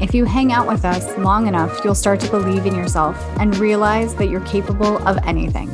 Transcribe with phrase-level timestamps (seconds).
[0.00, 3.56] if you hang out with us long enough, you'll start to believe in yourself and
[3.58, 5.70] realize that you're capable of anything.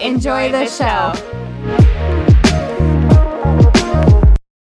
[0.00, 1.12] Enjoy, the, show.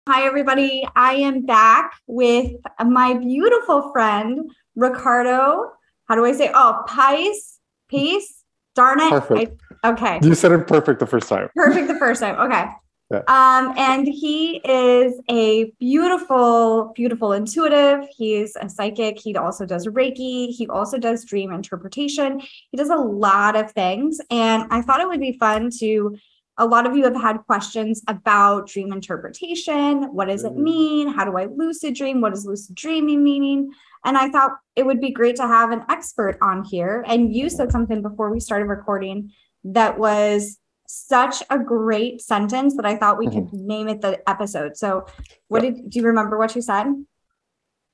[0.09, 0.87] Hi, everybody.
[0.97, 2.53] I am back with
[2.85, 5.73] my beautiful friend, Ricardo.
[6.07, 6.51] How do I say?
[6.55, 7.59] Oh, Pice,
[7.89, 8.43] Peace.
[8.75, 9.11] Darn it.
[9.11, 9.61] Perfect.
[9.83, 10.21] I, okay.
[10.23, 11.49] You said it perfect the first time.
[11.55, 12.37] Perfect the first time.
[12.41, 12.67] Okay.
[13.11, 13.23] Yeah.
[13.27, 18.07] Um, and he is a beautiful, beautiful intuitive.
[18.15, 19.19] He's a psychic.
[19.19, 20.51] He also does Reiki.
[20.51, 22.41] He also does dream interpretation.
[22.71, 24.21] He does a lot of things.
[24.31, 26.17] And I thought it would be fun to.
[26.61, 30.13] A lot of you have had questions about dream interpretation.
[30.13, 30.63] What does it Mm.
[30.63, 31.09] mean?
[31.09, 32.21] How do I lucid dream?
[32.21, 33.71] What does lucid dreaming meaning?
[34.05, 37.05] And I thought it would be great to have an expert on here.
[37.07, 39.31] And you said something before we started recording
[39.65, 44.77] that was such a great sentence that I thought we could name it the episode.
[44.77, 45.07] So,
[45.49, 46.87] what did do you remember what you said?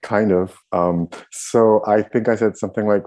[0.03, 0.56] Kind of.
[0.70, 3.06] Um, so I think I said something like,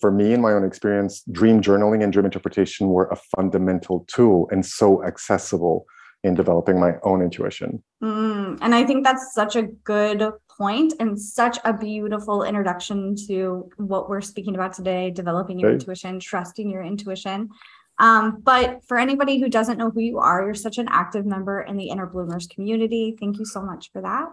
[0.00, 4.48] for me, in my own experience, dream journaling and dream interpretation were a fundamental tool
[4.50, 5.86] and so accessible
[6.24, 7.82] in developing my own intuition.
[8.02, 13.68] Mm, and I think that's such a good point and such a beautiful introduction to
[13.76, 15.80] what we're speaking about today developing your Right.
[15.80, 17.50] intuition, trusting your intuition.
[17.98, 21.62] Um, but for anybody who doesn't know who you are, you're such an active member
[21.62, 23.16] in the Inner Bloomers community.
[23.18, 24.28] Thank you so much for that.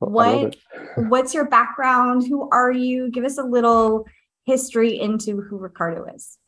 [0.00, 0.56] Love What
[1.08, 2.26] what's your background?
[2.26, 3.10] Who are you?
[3.10, 4.06] Give us a little
[4.44, 6.38] history into who Ricardo is.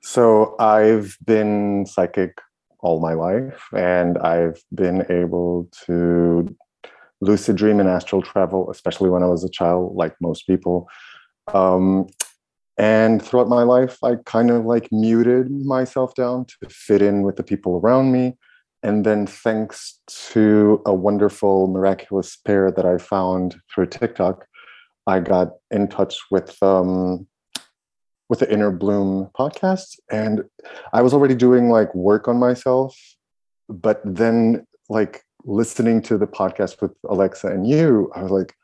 [0.00, 2.40] So I've been psychic
[2.80, 6.54] all my life, and I've been able to
[7.20, 10.88] lucid dream and astral travel, especially when I was a child, like most people.
[11.52, 12.06] Um,
[12.78, 17.36] and throughout my life, I kind of like muted myself down to fit in with
[17.36, 18.36] the people around me.
[18.82, 20.00] And then, thanks
[20.32, 24.46] to a wonderful, miraculous pair that I found through TikTok,
[25.06, 27.26] I got in touch with um,
[28.28, 30.42] with the Inner Bloom podcast, and
[30.92, 32.96] I was already doing like work on myself,
[33.68, 38.54] but then like listening to the podcast with Alexa and you, I was like,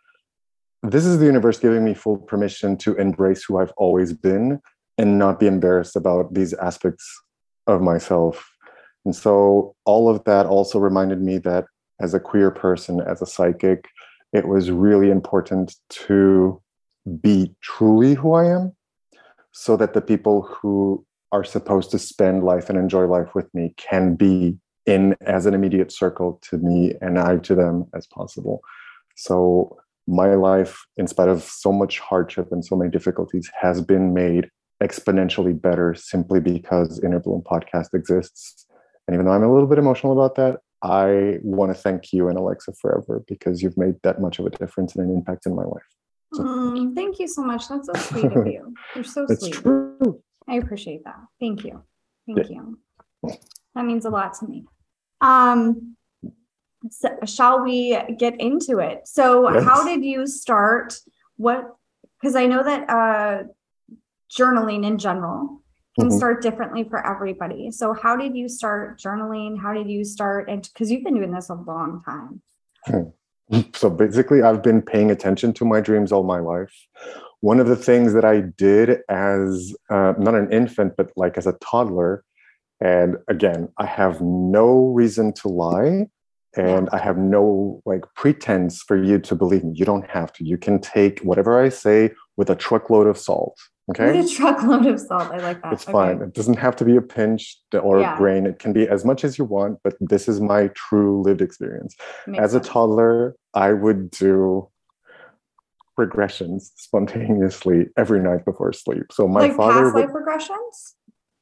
[0.82, 4.60] this is the universe giving me full permission to embrace who I've always been
[4.98, 7.22] and not be embarrassed about these aspects
[7.66, 8.50] of myself.
[9.04, 11.66] And so all of that also reminded me that
[12.00, 13.88] as a queer person, as a psychic,
[14.32, 16.60] it was really important to
[17.20, 18.72] be truly who I am
[19.52, 23.74] so that the people who are supposed to spend life and enjoy life with me
[23.76, 24.56] can be
[24.86, 28.62] in as an immediate circle to me and I to them as possible.
[29.16, 34.12] So my life, in spite of so much hardship and so many difficulties, has been
[34.12, 34.48] made
[34.82, 38.66] exponentially better simply because Inner Bloom podcast exists.
[39.06, 42.28] And even though I'm a little bit emotional about that, I want to thank you
[42.28, 45.54] and Alexa forever because you've made that much of a difference and an impact in
[45.54, 45.82] my life.
[46.34, 47.68] So Mm, thank you so much.
[47.68, 48.74] That's so sweet of you.
[48.94, 49.52] You're so It's sweet.
[49.54, 50.20] true.
[50.48, 51.20] I appreciate that.
[51.38, 51.82] Thank you.
[52.26, 52.78] Thank you.
[53.74, 54.64] That means a lot to me.
[55.20, 55.96] Um,
[57.26, 59.06] shall we get into it?
[59.06, 60.98] So, how did you start?
[61.36, 61.74] What?
[62.20, 63.42] Because I know that uh,
[64.30, 65.62] journaling in general
[65.98, 66.16] can Mhm.
[66.16, 67.70] start differently for everybody.
[67.70, 69.58] So, how did you start journaling?
[69.60, 70.48] How did you start?
[70.48, 72.42] And because you've been doing this a long time.
[73.74, 76.72] So basically, I've been paying attention to my dreams all my life.
[77.40, 81.46] One of the things that I did as uh, not an infant, but like as
[81.46, 82.24] a toddler,
[82.80, 86.06] and again, I have no reason to lie,
[86.56, 89.72] and I have no like pretense for you to believe me.
[89.74, 90.44] You don't have to.
[90.44, 93.58] You can take whatever I say with a truckload of salt.
[93.90, 94.12] Okay.
[94.18, 95.32] With a truckload of salt.
[95.32, 95.72] I like that.
[95.72, 95.92] It's Okay.
[95.92, 96.22] fine.
[96.22, 98.14] It doesn't have to be a pinch or Yeah.
[98.14, 98.46] a grain.
[98.46, 101.96] It can be as much as you want, but this is my true lived experience.
[102.26, 104.68] Makes As a toddler, I would do
[105.98, 109.06] regressions spontaneously every night before sleep.
[109.12, 110.92] So my like father past would, life regressions.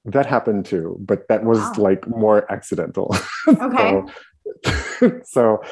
[0.06, 1.72] that happened too, but that was Wow.
[1.78, 3.14] like more accidental.
[3.48, 3.76] Okay.
[3.76, 4.06] so,
[5.25, 5.62] so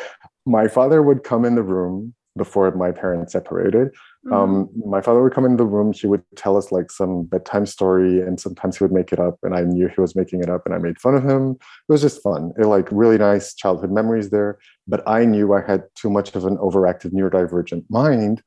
[0.47, 3.88] my father would come in the room before my parents separated.
[4.26, 4.32] Mhm.
[4.32, 5.93] Um, my father would come in the room.
[5.93, 9.38] He would tell us like some bedtime story, and sometimes he would make it up,
[9.43, 11.53] and I knew he was making it up, and I made fun of him.
[11.53, 12.53] It was just fun.
[12.59, 14.59] It like really nice childhood memories there.
[14.87, 18.43] But I knew I had too much of an overactive neurodivergent mind,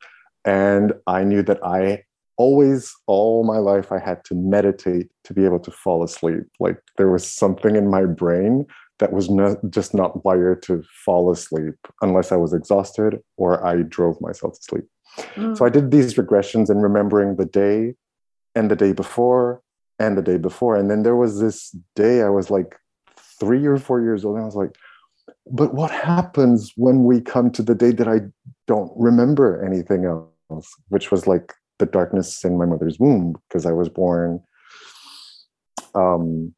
[0.45, 2.03] and I knew that I
[2.37, 6.43] always all my life I had to meditate to be able to fall asleep.
[6.59, 8.65] Like there was something in my brain
[9.01, 13.81] that was not just not wired to fall asleep unless I was exhausted or I
[13.81, 14.85] drove myself to sleep.
[15.35, 15.57] Mm.
[15.57, 17.95] So I did these regressions and remembering the day
[18.55, 19.61] and the day before
[19.97, 20.75] and the day before.
[20.75, 22.77] And then there was this day I was like
[23.39, 24.35] three or four years old.
[24.35, 24.75] And I was like,
[25.49, 28.19] but what happens when we come to the day that I
[28.67, 30.69] don't remember anything else?
[30.89, 34.43] Which was like the darkness in my mother's womb because I was born
[35.95, 36.53] um,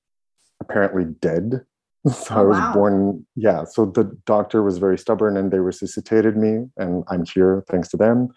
[0.60, 1.66] apparently dead.
[2.12, 2.74] So Oh, I was wow.
[2.74, 3.64] born, yeah.
[3.64, 7.98] So the doctor was very stubborn and they resuscitated me, and I'm here thanks to
[7.98, 8.30] them.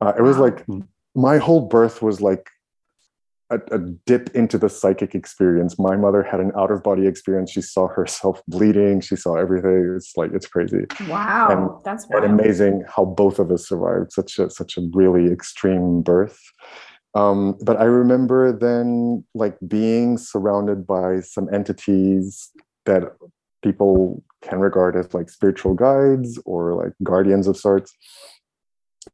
[0.00, 0.42] Uh, it was Wow.
[0.44, 0.66] like
[1.14, 2.48] my whole birth was like
[3.50, 5.76] a, a dip into the psychic experience.
[5.76, 7.50] My mother had an out of body experience.
[7.50, 9.00] She saw herself bleeding.
[9.00, 9.92] She saw everything.
[9.96, 11.48] It's like it's crazy wow.
[11.50, 16.02] and- That's and amazing how both of us survived such a such a really extreme
[16.02, 16.38] birth.
[17.16, 22.50] Um, but I remember then like being surrounded by some entities
[22.86, 23.16] that
[23.62, 27.94] people can regard as like spiritual guides or like guardians of sorts.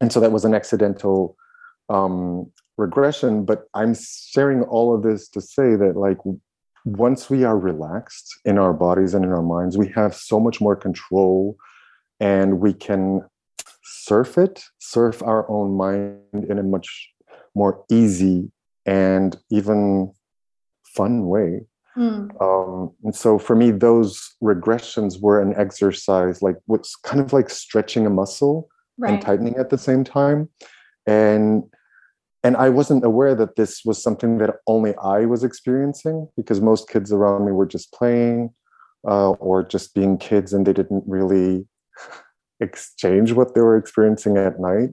[0.01, 1.37] And so that was an accidental
[1.89, 3.45] um, regression.
[3.45, 6.19] But I'm sharing all of this to say that like
[6.85, 10.61] once we are relaxed in our bodies and in our minds, we have so much
[10.61, 11.57] more control
[12.21, 13.23] and we can
[13.83, 17.11] surf it, surf our own mind in a much
[17.55, 18.51] more easy
[18.85, 20.13] and even
[20.85, 21.63] fun way.
[21.97, 22.41] Mm.
[22.43, 27.49] Um, and so for me, those regressions were an exercise, like what's kind of like
[27.49, 28.69] stretching a muscle
[29.03, 30.49] and tightening at the same time.
[31.07, 31.65] And
[32.43, 36.89] and I wasn't aware that this was something that only I was experiencing because most
[36.89, 38.51] kids around me were just playing
[39.07, 41.67] uh, or just being kids and they didn't really
[42.61, 44.91] exchange what they were experiencing at night.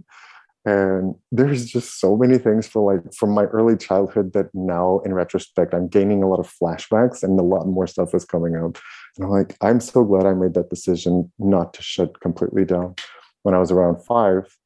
[0.65, 5.13] And there's just so many things for like from my early childhood that now in
[5.13, 8.77] retrospect, I'm gaining a lot of flashbacks and a lot more stuff is coming up.
[9.17, 12.95] And I'm like, I'm so glad I made that decision not to shut completely down
[13.41, 14.57] when I was around five.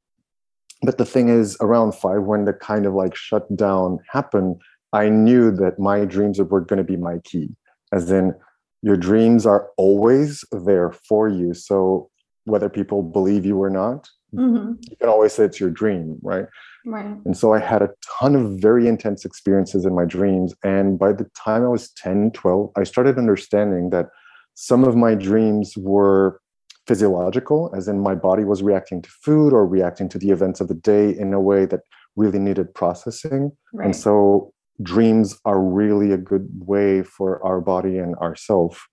[0.84, 4.62] But the thing is, around five, when the kind of like shutdown happened,
[4.94, 7.50] I knew that my dreams were going to be my key.
[7.92, 8.36] As in,
[8.84, 11.56] your dreams are always there for you.
[11.56, 12.12] So
[12.46, 16.46] whether people believe you or not, hmm you can always say it's your dream, right?
[16.86, 17.18] Right.
[17.26, 17.90] And so I had a
[18.20, 20.54] ton of very intense experiences in my dreams.
[20.64, 24.08] And by the time I was 10, 12, I started understanding that
[24.56, 26.40] some of my dreams were
[26.88, 30.70] physiological, as in my body was reacting to food or reacting to the events of
[30.70, 31.82] the day in a way that
[32.16, 33.52] really needed processing.
[33.74, 33.86] Right.
[33.86, 38.88] And so dreams are really a good way for our body and ourself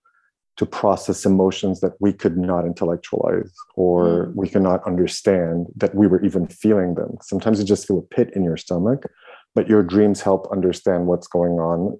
[0.57, 4.35] to process emotions that we could not intellectualize or Mm.
[4.35, 7.17] we cannot understand that we were even feeling them.
[7.21, 9.05] Sometimes you just feel a pit in your stomach,
[9.53, 11.99] but your dreams help understand what's going on,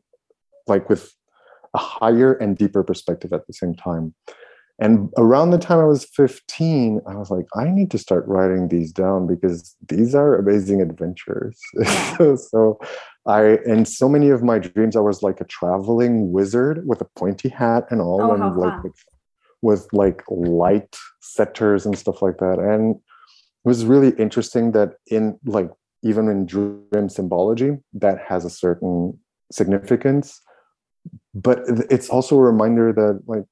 [0.67, 1.13] like with
[1.73, 4.13] a higher and deeper perspective at the same time.
[4.79, 8.67] And around the time I was 15, I was like, I need to start writing
[8.67, 11.59] these down because these are amazing adventures.
[12.17, 12.79] So
[13.27, 17.07] I, in so many of my dreams, I was like a traveling wizard with a
[17.15, 19.03] pointy hat and all, Oh, and like with,
[19.61, 22.59] with like light setters and stuff like that.
[22.59, 23.01] And it
[23.67, 25.71] was really interesting that in like
[26.03, 29.17] even in dream symbology, that has a certain
[29.51, 30.39] significance.
[31.33, 33.45] But it's also a reminder that like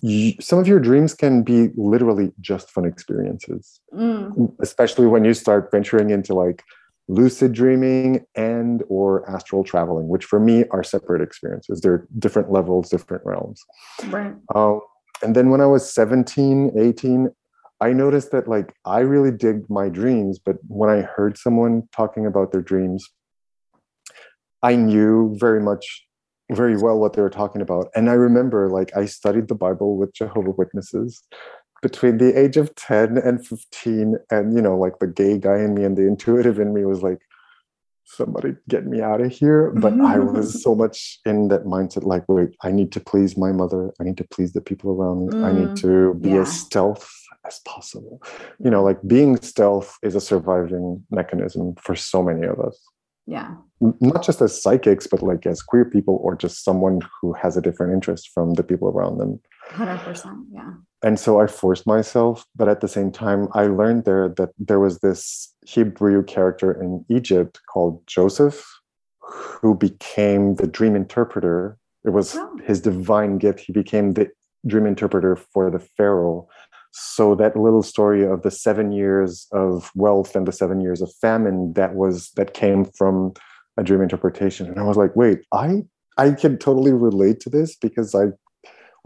[0.00, 4.54] you, some of your dreams can be literally just fun experiences Mm.
[4.60, 6.62] especially when you start venturing into like
[7.08, 11.80] lucid dreaming and or astral traveling which for me are separate experiences.
[11.80, 13.62] They're different levels different realms.
[14.08, 14.34] Right.
[14.54, 14.80] um,
[15.22, 17.30] and then when i was 17 18
[17.80, 22.26] i noticed that like i really digged my dreams but when i heard someone talking
[22.26, 23.08] about their dreams
[24.62, 26.04] i knew very much
[26.52, 27.88] very well what they were talking about.
[27.94, 31.22] And i remember like i studied the bible with jehovah witnesses
[31.82, 35.74] between the age of 10 and 15 and you know like the gay guy in
[35.74, 37.20] me and the intuitive in me was like
[38.04, 42.24] somebody get me out of here but i was so much in that mindset like
[42.28, 45.42] wait i need to please my mother i need to please the people around me
[45.44, 46.40] i need Mm, to be yeah.
[46.40, 47.06] as stealth
[47.46, 48.20] as possible
[48.58, 52.78] you know like being stealth is a surviving mechanism for so many of us
[53.36, 53.50] Yeah.
[54.00, 57.62] Not just as psychics, but like as queer people or just someone who has a
[57.66, 59.32] different interest from the people around them.
[59.70, 60.46] 100%.
[60.58, 60.72] Yeah.
[61.02, 64.80] And so I forced myself, but at the same time, I learned there that there
[64.80, 68.66] was this Hebrew character in Egypt called Joseph
[69.60, 71.76] who became the dream interpreter.
[72.04, 72.58] It was Oh.
[72.64, 73.60] his divine gift.
[73.60, 74.30] He became the
[74.66, 76.48] dream interpreter for the Pharaoh.
[76.92, 81.12] So that little story of the seven years of wealth and the seven years of
[81.20, 83.34] famine that was that came from
[83.76, 84.66] a dream interpretation.
[84.66, 85.84] And I was like, wait, I
[86.16, 88.28] I can totally relate to this because I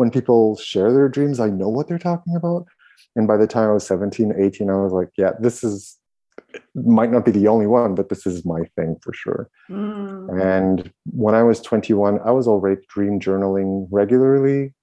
[0.03, 2.67] when people share their dreams, I know what they're talking about.
[3.15, 5.97] And by the time I was 17, 18, I was like, yeah, this is
[6.75, 9.49] might not be the only one, but this is my thing for sure.
[9.71, 10.43] Mm.
[10.43, 14.75] And when I was 21, I was already dream journaling regularly.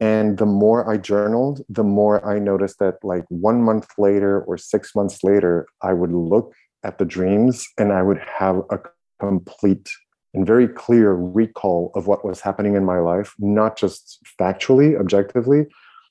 [0.00, 4.56] And the more I journaled, the more I noticed that, like one month later or
[4.56, 8.78] six months later, I would look at the dreams and I would have a
[9.20, 9.90] complete
[10.34, 15.66] and very clear recall of what was happening in my life, not just factually, objectively,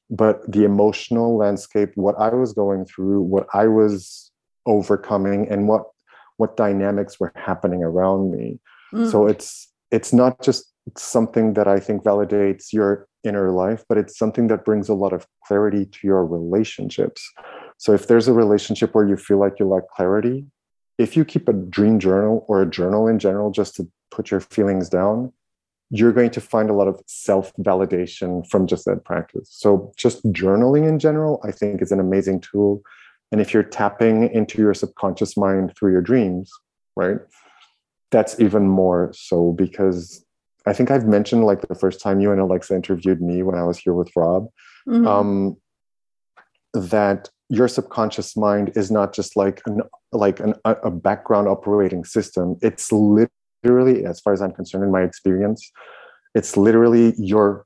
[0.09, 4.31] but the emotional landscape, what I was going through, what I was
[4.65, 5.83] overcoming, and what
[6.37, 8.59] what dynamics were happening around me
[8.93, 9.09] Mm.
[9.09, 10.65] so it's it's not just
[10.97, 15.13] something that i think validates your inner life but it's something that brings a lot
[15.13, 17.21] of clarity to your relationships
[17.77, 20.45] so if there's a relationship where you feel like you lack clarity
[20.97, 24.39] if you keep a dream journal or a journal in general just to put your
[24.39, 25.31] feelings down
[25.93, 30.23] you're going to find a lot of self validation from just that practice so just
[30.31, 32.81] journaling in general i think is an amazing tool
[33.31, 36.51] and if you're tapping into your subconscious mind through your dreams
[36.95, 37.17] right
[38.11, 40.25] that's even more so because
[40.67, 43.63] I think I've mentioned like the first time you and Alexa interviewed me when I
[43.63, 44.47] was here with Rob,
[44.87, 45.07] Mhm.
[45.07, 45.57] um,
[46.73, 52.05] that your subconscious mind is not just like an like an, a a background operating
[52.05, 52.57] system.
[52.61, 53.29] It's literally,
[53.63, 55.71] as far as I'm concerned, in my experience,
[56.35, 57.65] it's literally your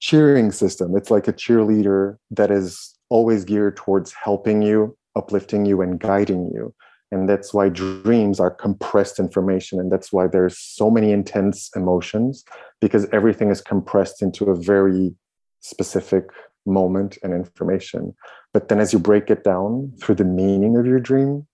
[0.00, 0.96] cheering system.
[0.96, 6.50] It's like a cheerleader that is always geared towards helping you, uplifting you, and guiding
[6.54, 6.74] you
[7.12, 12.44] and that's why dreams are compressed information and that's why there's so many intense emotions
[12.80, 15.14] because everything is compressed into a very
[15.60, 16.30] specific
[16.66, 18.14] moment and information
[18.52, 21.46] but then as you break it down through the meaning of your dream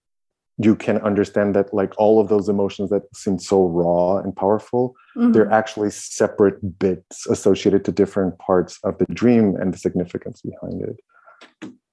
[0.61, 4.95] you can understand that like all of those emotions that seem so raw and powerful
[5.17, 5.33] Mhm.
[5.33, 10.83] they're actually separate bits associated to different parts of the dream and the significance behind
[10.83, 10.97] it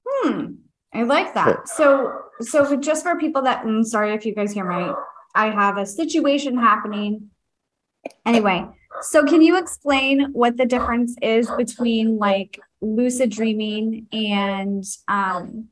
[0.08, 0.46] Hmm.
[0.94, 1.68] I like that.
[1.68, 4.94] So, so just for people that, and sorry if you guys hear my,
[5.36, 7.30] I have a situation happening.
[8.26, 8.66] Anyway,
[9.02, 15.68] so can you explain what the difference is between like lucid dreaming and um,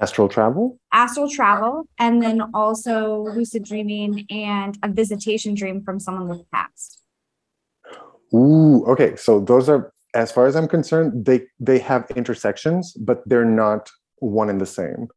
[0.00, 6.28] astral travel astral travel, and then also lucid dreaming and a visitation dream from someone
[6.28, 7.02] with the past?
[8.34, 9.16] Ooh, okay.
[9.16, 13.90] So those are, as far as I'm concerned, they they have intersections, but they're not
[14.18, 15.08] one and the same.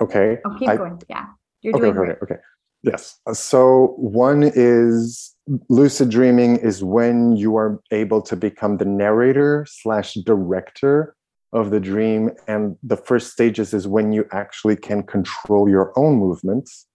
[0.00, 0.38] Okay.
[0.44, 1.00] Oh, keep I- going.
[1.08, 1.26] Yeah,
[1.62, 1.92] you're Okay.
[1.92, 2.18] doing Okay.
[2.22, 2.36] Okay.
[2.82, 3.18] Yes.
[3.32, 5.34] So one is
[5.70, 11.16] lucid dreaming is when you are able to become the narrator slash director
[11.54, 16.16] of the dream, and the first stages is when you actually can control your own
[16.16, 16.86] movements.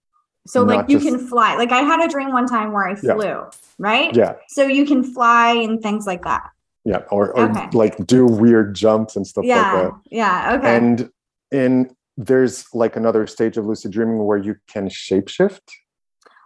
[0.47, 1.55] So like you just- can fly.
[1.55, 3.15] Like I had a dream one time where I Yeah.
[3.15, 3.43] flew,
[3.77, 4.15] right?
[4.15, 4.33] Yeah.
[4.49, 6.49] So you can fly and things like that.
[6.85, 7.01] Yeah.
[7.11, 7.67] Or, or Okay.
[7.73, 9.91] like do weird jumps and stuff like that.
[10.09, 10.51] Yeah.
[10.51, 10.57] Yeah.
[10.57, 10.75] Okay.
[10.77, 11.09] And
[11.51, 15.61] in there's like another stage of lucid dreaming where you can shapeshift.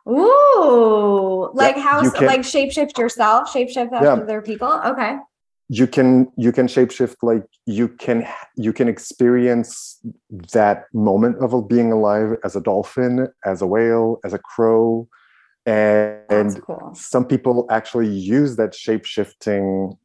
[0.08, 4.14] Ooh, like how can- like shapeshift yourself, shapeshift Yeah.
[4.14, 4.72] other people.
[4.86, 5.18] Okay.
[5.70, 10.00] You can you can shapeshift like you can you can experience
[10.52, 15.08] that moment of being alive as a dolphin, as a whale, as a crow,
[15.66, 16.92] and, cool.
[16.94, 19.98] some people actually use that shape-shifting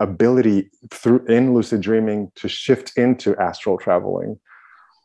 [0.00, 4.38] ability through in lucid dreaming to shift into astral traveling.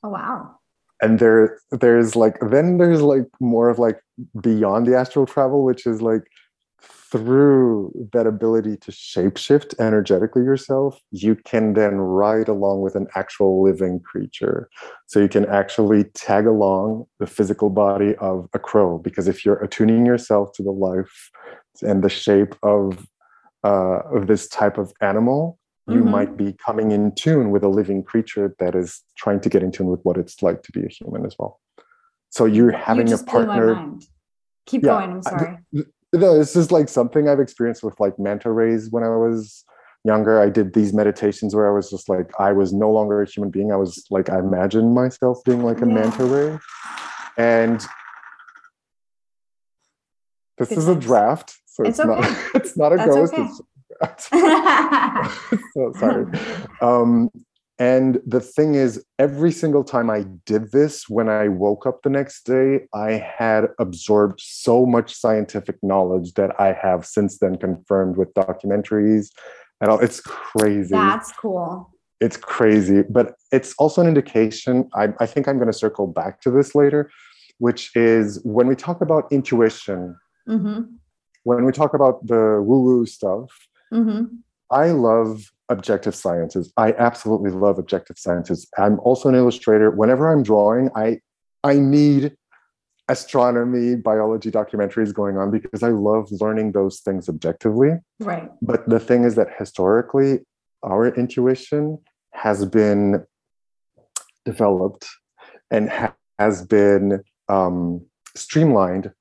[0.03, 0.55] Oh wow.
[1.01, 4.00] and there there's like then there's like more of like
[4.41, 6.24] beyond the astral travel which is like
[7.11, 13.63] through that ability to shapeshift energetically yourself you can then ride along with an actual
[13.63, 14.69] living creature
[15.07, 19.61] so you can actually tag along the physical body of a crow because if you're
[19.63, 21.31] attuning yourself to the life
[21.81, 23.07] and the shape of
[23.63, 26.11] uh, of this type of animal you Mhm.
[26.11, 29.71] might be coming in tune with a living creature that is trying to get in
[29.71, 31.59] tune with what it's like to be a human as well.
[32.29, 33.97] So you're having you a just blew my partner.
[34.67, 35.11] Keep Yeah, going.
[35.13, 35.57] I'm I- sorry
[36.13, 39.63] no, this is like something I've experienced with like manta rays when I was
[40.03, 40.41] younger.
[40.41, 43.51] I did these meditations where I was just like, I was no longer a human
[43.51, 43.71] being.
[43.71, 45.93] I was like, I imagined myself being like a yeah.
[45.93, 46.59] manta ray.
[47.37, 47.85] And
[50.57, 52.19] this is a draft, so it's, it's okay.
[52.19, 53.33] not it's not a That's ghost.
[53.33, 53.47] Okay.
[55.73, 56.25] so sorry.
[56.81, 57.29] Um,
[57.79, 62.09] and the thing is, every single time I did this, when I woke up the
[62.09, 68.17] next day, I had absorbed so much scientific knowledge that I have since then confirmed
[68.17, 69.29] with documentaries
[69.79, 70.00] and all.
[70.00, 70.91] It's crazy.
[70.91, 71.89] That's cool.
[72.19, 74.89] it's crazy, but it's also an indication.
[74.93, 77.09] I, I think I'm going to circle back to this later,
[77.59, 80.81] which is when we talk about intuition, hmm
[81.43, 83.50] when we talk about the woo woo stuff,
[83.89, 84.24] hmm
[84.69, 86.73] I love objective sciences.
[86.77, 88.67] I absolutely love objective sciences.
[88.77, 89.91] I'm also an illustrator.
[89.91, 91.19] Whenever I'm drawing, I
[91.63, 92.35] I need
[93.07, 97.91] astronomy, biology documentaries going on because I love learning those things objectively.
[98.19, 98.49] Right.
[98.61, 100.39] But the thing is that historically,
[100.83, 101.97] our intuition
[102.33, 103.25] has been
[104.45, 105.07] developed
[105.71, 109.11] and ha- has been um, streamlined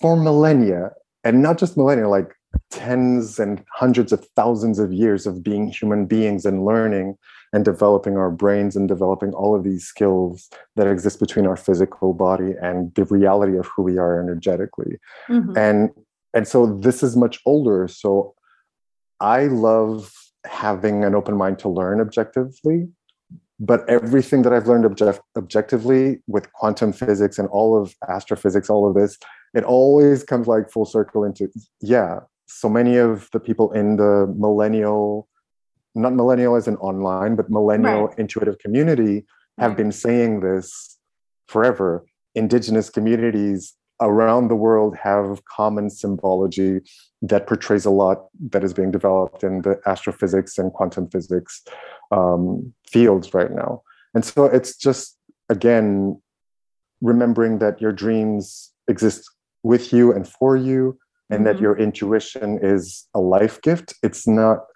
[0.00, 0.90] for millennia,
[1.22, 2.34] and not just millennia, like
[2.70, 7.16] tens and hundreds of thousands of years of being human beings and learning
[7.52, 12.12] and developing our brains and developing all of these skills that exist between our physical
[12.12, 15.56] body and the reality of who we are energetically Mhm.
[15.56, 15.90] and
[16.34, 18.34] and so this is much older so
[19.20, 20.10] i love
[20.44, 22.88] having an open mind to learn objectively
[23.60, 28.86] but everything that i've learned object- objectively with quantum physics and all of astrophysics all
[28.88, 29.16] of this
[29.54, 31.48] it always comes like full circle into
[31.80, 35.28] yeah so many of the people in the millennial
[35.96, 38.18] not millennial as an online but millennial Right.
[38.18, 39.24] intuitive community
[39.58, 39.78] have Right.
[39.78, 40.98] been saying this
[41.48, 46.80] forever indigenous communities around the world have common symbology
[47.22, 51.62] that portrays a lot that is being developed in the astrophysics and quantum physics
[52.10, 53.82] um, fields right now.
[54.14, 55.16] And so it's just,
[55.48, 56.20] again,
[57.00, 59.30] remembering that your dreams exist
[59.62, 60.98] with you and for you,
[61.30, 61.60] and that Mhm.
[61.60, 63.94] your intuition is a life gift.
[64.02, 64.66] It's not.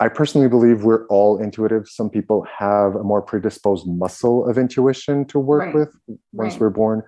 [0.00, 1.86] I personally believe we're all intuitive.
[1.88, 5.74] Some people have a more predisposed muscle of intuition to work Right.
[5.74, 5.94] with
[6.32, 6.60] once Right.
[6.62, 7.02] we're born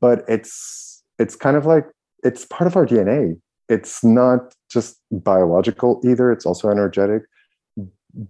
[0.00, 1.86] but it's it's kind of like
[2.22, 7.22] it's part of our dna it's not just biological either it's also energetic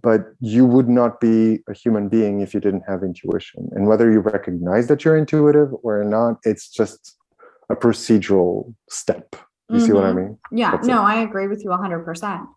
[0.01, 4.11] but you would not be a human being if you didn't have intuition and whether
[4.11, 7.15] you recognize that you're intuitive or not it's just
[7.69, 9.35] a procedural step
[9.69, 10.15] you see what i Mhm.
[10.15, 12.47] mean Yeah, That's no, I agree with you 100%.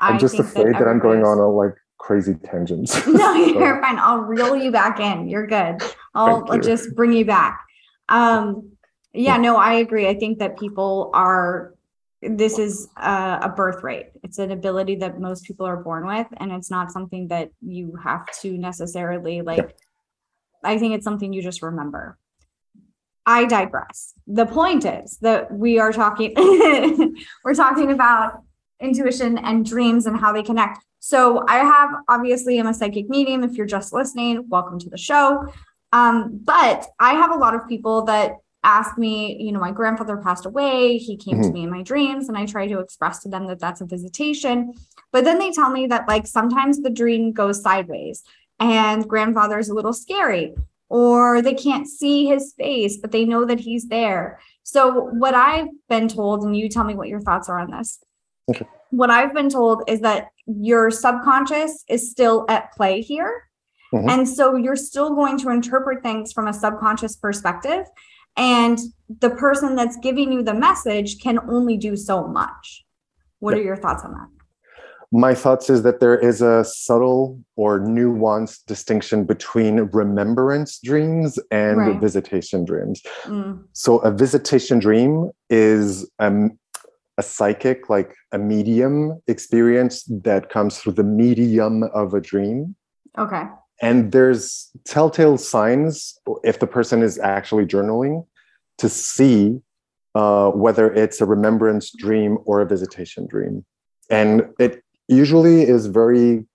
[0.00, 3.98] i'm I just afraid that, i'm going on a like crazy tangents No, you're fine.
[3.98, 5.28] I'll reel you back in.
[5.28, 5.82] You're good.
[6.14, 6.60] I'll you.
[6.60, 7.60] just bring you back.
[8.08, 8.72] Um,
[9.12, 10.06] yeah, no, I agree.
[10.08, 11.74] I think that people are,
[12.22, 14.06] this is a, a birthright.
[14.22, 17.96] It's an ability that most people are born with, and it's not something that you
[18.02, 19.76] have to necessarily like.
[20.64, 22.16] I think it's something you just remember.
[23.28, 24.14] I digress.
[24.26, 26.32] The point is that we are talking,
[27.44, 28.42] we're talking about
[28.80, 30.78] intuition and dreams and how they connect.
[30.98, 33.44] So I have obviously I'm a psychic medium.
[33.44, 35.44] If you're just listening, welcome to the show.
[35.92, 40.16] Um, but I have a lot of people that ask me, you know, my grandfather
[40.16, 40.96] passed away.
[40.96, 41.52] He came to Mhm.
[41.52, 44.72] me in my dreams, and I try to express to them that that's a visitation.
[45.12, 48.24] But then they tell me that like sometimes the dream goes sideways
[48.58, 50.54] and grandfather's a little scary,
[50.88, 54.40] or they can't see his face, but they know that he's there.
[54.62, 58.02] So what I've been told, and you tell me what your thoughts are on this.
[58.50, 58.66] Okay.
[58.90, 63.44] What I've been told is that your subconscious is still at play here.
[63.92, 64.08] Mhm.
[64.10, 67.84] And so you're still going to interpret things from a subconscious perspective.
[68.36, 72.86] And the person that's giving you the message can only do so much.
[73.40, 73.60] What Yeah.
[73.60, 74.28] are your thoughts on that?
[75.10, 81.78] My thoughts is that there is a subtle or nuanced distinction between remembrance dreams and
[81.78, 82.00] Right.
[82.00, 86.58] visitation dreams Mm, so a visitation dream is um,
[87.16, 92.76] a psychic like a medium experience that comes through the medium of a dream
[93.18, 93.44] okay.
[93.80, 98.26] and there's telltale signs if the person is actually journaling
[98.76, 99.58] to see
[100.14, 103.64] uh, whether it's a remembrance dream or a visitation dream
[104.10, 106.46] and it usually is very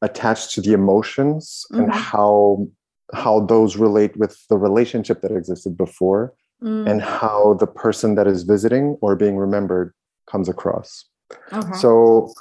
[0.00, 1.92] attached to the emotions and Mhm.
[1.92, 2.66] how
[3.14, 8.26] how those relate with the relationship that existed before Mm, and how the person that
[8.26, 9.92] is visiting or being remembered
[10.26, 11.04] comes across
[11.52, 11.72] okay.
[11.74, 12.32] so,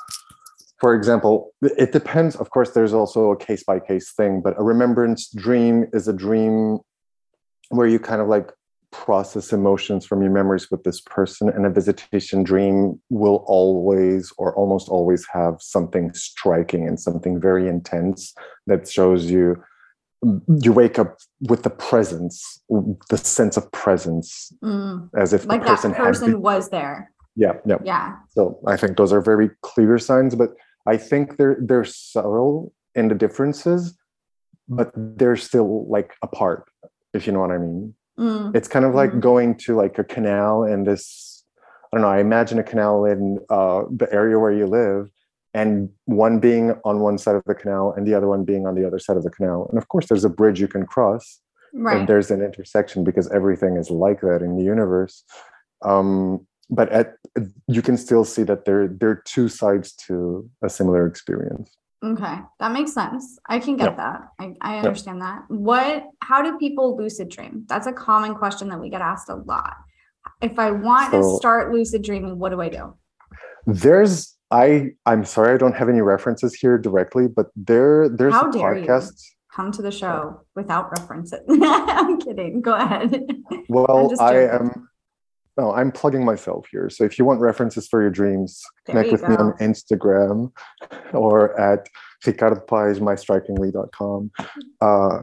[0.80, 2.36] for example, it depends.
[2.36, 6.14] Of course, there's also a case by case thing, but a remembrance dream is a
[6.14, 6.80] dream
[7.70, 8.52] where you kind of like
[8.92, 11.50] process emotions from your memories with this person.
[11.50, 17.68] And a visitation dream will always or almost always have something striking and something very
[17.68, 18.34] intense
[18.68, 19.62] that shows you
[20.62, 21.18] you wake up
[21.50, 22.62] with the presence,
[23.10, 25.10] the sense of presence, Mm.
[25.18, 26.36] as if Like the that person, person had.
[26.38, 27.12] Be- was there.
[27.36, 27.78] yeah, yeah.
[27.84, 28.18] Yeah.
[28.30, 30.52] So I think those are very clear signs, but
[30.86, 33.98] I think they're they're subtle in the differences,
[34.70, 36.70] but they're still like apart.
[37.16, 37.96] If you know what I mean.
[38.22, 38.56] Mm.
[38.56, 39.20] It's kind of like Mhm.
[39.20, 41.44] going to like a canal and this,
[41.92, 45.10] I don't know, I imagine a canal in uh, the area where you live
[45.54, 48.76] and one being on one side of the canal and the other one being on
[48.76, 49.66] the other side of the canal.
[49.70, 51.40] And of course, there's a bridge you can cross
[51.74, 51.98] Right.
[51.98, 55.24] and there's an intersection because everything is like that in the universe.
[55.84, 57.16] Um, but at,
[57.68, 61.70] you can still see that there, there are two sides to a similar experience.
[62.04, 63.38] Okay, that makes sense.
[63.48, 63.98] I can get Yep.
[63.98, 64.22] that.
[64.40, 65.44] I, I understand that.
[65.50, 67.66] What, how do people lucid dream?
[67.68, 69.76] That's a common question that we get asked a lot.
[70.42, 72.96] If I want to start lucid dreaming, what do I do?
[73.68, 78.50] There's I I'm sorry I don't have any references here directly, but there there's How
[78.50, 79.02] a dare you.
[79.56, 81.42] Come to the show without references.
[81.50, 82.62] I'm kidding.
[82.62, 83.26] Go ahead.
[83.70, 84.90] Well, I am.
[85.58, 86.90] No, I'm plugging myself here.
[86.90, 89.52] So if you want references for your dreams, There connect you with me on.
[89.54, 90.52] Instagram
[91.14, 91.88] or at
[92.26, 94.32] ricardopage.mystrikingly.com.
[94.82, 95.22] Uh,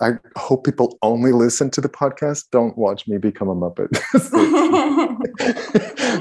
[0.00, 2.44] I hope people only listen to the podcast.
[2.52, 3.96] Don't watch me become a Muppet.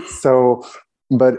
[0.19, 0.65] so,
[1.11, 1.35] but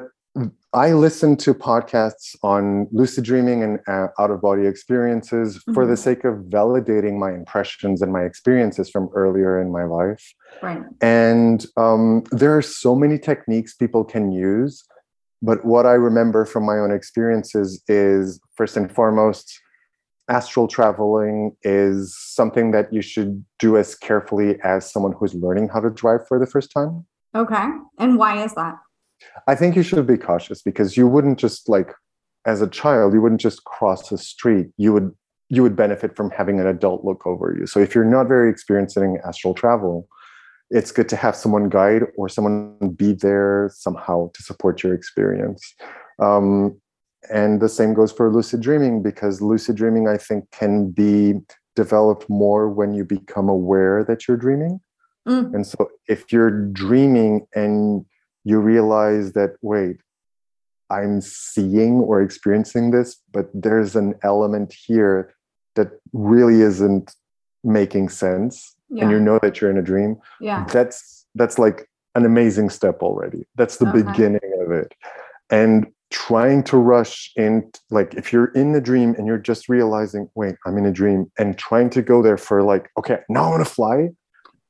[0.72, 5.94] I listen to podcasts on lucid dreaming and uh, out of body experiences for the
[5.94, 5.98] Mhm.
[5.98, 10.22] sake of validating my impressions and my experiences from earlier in my life.
[10.62, 10.82] right.
[11.00, 14.84] And um, there are so many techniques people can use.
[15.42, 19.58] But what I remember from my own experiences is first and foremost,
[20.28, 25.80] astral traveling is something that you should do as carefully as someone who's learning how
[25.80, 27.06] to drive for the first time.
[27.34, 27.66] Okay.
[27.98, 28.76] And why is that?
[29.46, 31.92] I think you should be cautious because you wouldn't just like
[32.46, 34.68] as a child, you wouldn't just cross a street.
[34.76, 35.14] You would
[35.48, 37.66] you would benefit from having an adult look over you.
[37.66, 40.08] So if you're not very experienced in astral travel,
[40.70, 45.74] it's good to have someone guide or someone be there somehow to support your experience.
[46.20, 46.80] Um,
[47.32, 51.34] and the same goes for lucid dreaming because lucid dreaming, I think, can be
[51.74, 54.80] developed more when you become aware that you're dreaming.
[55.28, 58.06] Mm, And so if you're dreaming and
[58.44, 59.96] you realize that, wait,
[60.90, 65.34] I'm seeing or experiencing this, but there's an element here
[65.76, 67.14] that really isn't
[67.62, 69.02] making sense, yeah.
[69.04, 70.64] and you know that you're in a dream, yeah.
[70.72, 73.46] that's that's like an amazing step already.
[73.54, 74.02] That's the Okay.
[74.02, 74.94] beginning of it.
[75.50, 80.28] And trying to rush in, like if you're in the dream and you're just realizing,
[80.34, 83.50] wait, I'm in a dream, and trying to go there for like, okay, now I
[83.50, 84.08] want to fly.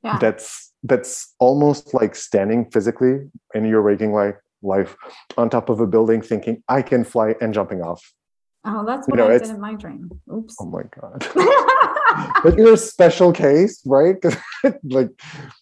[0.03, 0.17] Yeah.
[0.19, 4.95] That's that's almost like standing physically in your waking life life
[5.37, 8.01] on top of a building thinking I can fly and jumping off.
[8.63, 10.09] Oh, that's You what know, I did in my dream.
[10.31, 10.55] Oops.
[10.59, 11.27] Oh my god.
[12.43, 14.17] but you're a special case, right?
[14.83, 15.09] like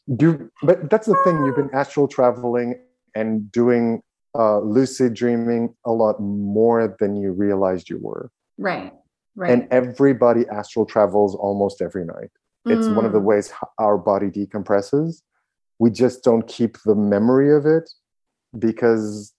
[0.08, 2.76] you but that's the thing, you've been astral traveling
[3.16, 4.02] and doing
[4.38, 8.30] uh lucid dreaming a lot more than you realized you were.
[8.58, 8.94] right.
[9.36, 9.52] Right.
[9.52, 12.30] And everybody astral travels almost every night.
[12.66, 15.22] It's one of the Mm, ways our body decompresses.
[15.80, 17.90] We just don't keep the memory of it
[18.58, 19.34] because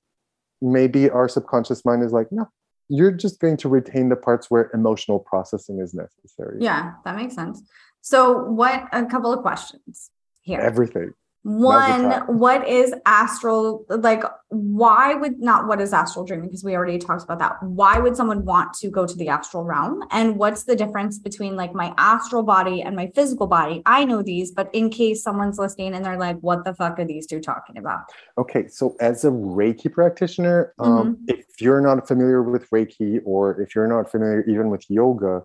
[0.62, 2.48] maybe our subconscious mind is like, no,
[2.88, 6.58] you're just going to retain the parts where emotional processing is necessary.
[6.60, 7.62] Yeah, that makes sense.
[8.00, 10.60] So, what a couple of questions here.
[10.60, 11.12] Everything.
[11.42, 13.86] One, what is astral?
[13.88, 16.48] Like, why would not what is astral dreaming?
[16.48, 17.62] Because we already talked about that.
[17.62, 20.04] Why would someone want to go to the astral realm?
[20.10, 23.82] And what's the difference between like my astral body and my physical body?
[23.86, 27.06] I know these, but in case someone's listening and they're like, what the fuck are
[27.06, 28.00] these two talking about?
[28.36, 31.24] Okay, so as a Reiki practitioner, um, Mm-hmm.
[31.28, 35.42] if you're not familiar with Reiki or if you're not familiar even with yoga,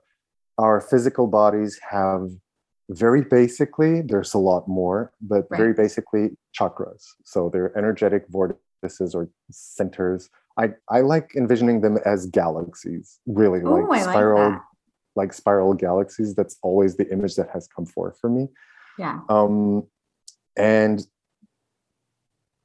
[0.57, 2.29] our physical bodies have
[2.89, 5.57] very basically, there's a lot more, but Right.
[5.57, 7.03] very basically chakras.
[7.23, 10.29] So they're energetic vortices or centers.
[10.57, 14.61] I, I like envisioning them as galaxies, really Oh, like I like spiral, that.
[15.15, 16.35] like spiral galaxies.
[16.35, 18.49] That's always the image that has come forth for me.
[18.99, 19.21] Yeah.
[19.29, 19.87] Um,
[20.55, 21.05] and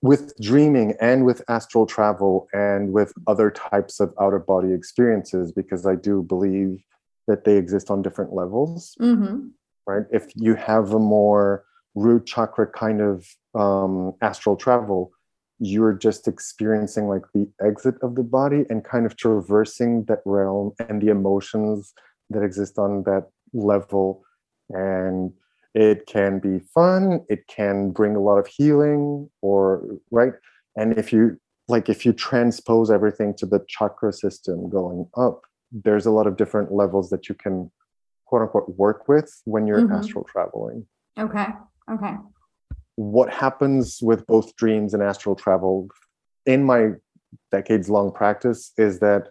[0.02, 5.52] with dreaming and with astral travel and with other types of out of body experiences,
[5.52, 6.82] because I do believe
[7.26, 9.48] that they exist on different levels, Mm-hmm.
[9.90, 10.06] Right?
[10.12, 15.12] If you have a more root chakra kind of um, astral travel,
[15.58, 20.72] you're just experiencing like the exit of the body and kind of traversing that realm
[20.88, 21.92] and the emotions
[22.30, 24.22] that exist on that level.
[24.70, 25.32] And
[25.74, 30.32] it can be fun, it can bring a lot of healing, or right.
[30.76, 36.06] And if you like, if you transpose everything to the chakra system going up, there's
[36.06, 37.70] a lot of different levels that you can
[38.30, 39.98] quote unquote work with when you're Mhm.
[39.98, 40.86] astral traveling.
[41.18, 41.48] Okay.
[41.90, 42.16] Okay.
[42.94, 45.88] What happens with both dreams and astral travel
[46.46, 46.94] in my
[47.50, 49.30] decades long practice is that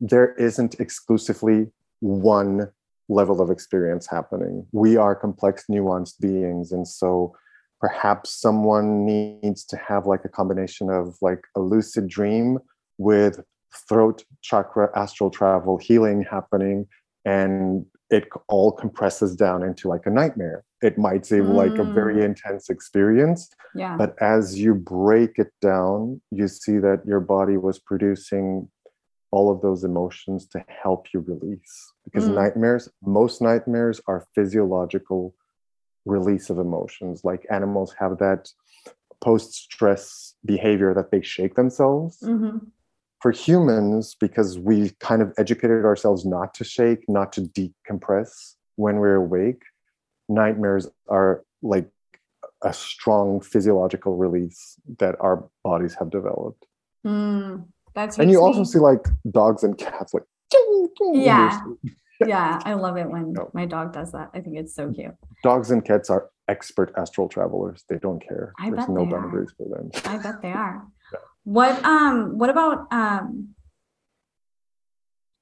[0.00, 2.72] there isn't exclusively one
[3.08, 4.66] level of experience happening.
[4.72, 6.72] We are complex, nuanced beings.
[6.72, 7.36] And so
[7.80, 12.58] perhaps someone needs to have like a combination of like a lucid dream
[12.98, 13.44] with
[13.88, 16.88] throat chakra astral travel healing happening
[17.24, 20.64] and it all compresses down into like a nightmare.
[20.82, 23.96] It might seem like a very intense experience Yeah.
[23.96, 28.68] but as you break it down you see that your body was producing
[29.30, 31.74] all of those emotions to help you release.
[32.04, 32.34] Because Mm.
[32.34, 32.84] nightmares
[33.20, 35.34] most nightmares are physiological
[36.04, 37.24] release of emotions.
[37.24, 38.42] Like animals have that
[39.20, 42.18] post stress behavior that they shake themselves.
[42.24, 42.58] Hmm
[43.20, 48.96] for humans because we kind of educated ourselves not to shake not to decompress when
[48.96, 49.62] we're awake
[50.28, 51.88] nightmares are like
[52.62, 56.64] a strong physiological release that our bodies have developed
[57.06, 60.24] Mm, that's and you also see like dogs and cats like
[61.00, 61.58] Yeah.
[62.26, 63.50] yeah, I love it when No.
[63.54, 64.28] my dog does that.
[64.34, 65.14] I think it's so cute.
[65.42, 69.20] dogs and cats are expert astral travelers they don't care I there's no they are.
[69.22, 70.82] boundaries for them I bet they are.
[71.50, 73.56] What um what about um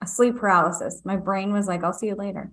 [0.02, 1.02] a sleep paralysis?
[1.04, 2.50] My brain was like, I'll see you later.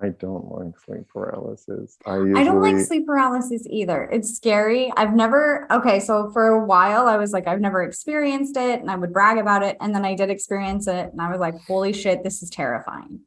[0.00, 4.08] i don't like sleep paralysis i usually I don't like sleep paralysis either.
[4.10, 4.90] It's scary.
[4.96, 8.90] I've never okay, so for a while I was like, I've never experienced it and
[8.90, 9.76] I would brag about it.
[9.82, 13.20] And then I did experience it and I was like, holy shit, this is terrifying.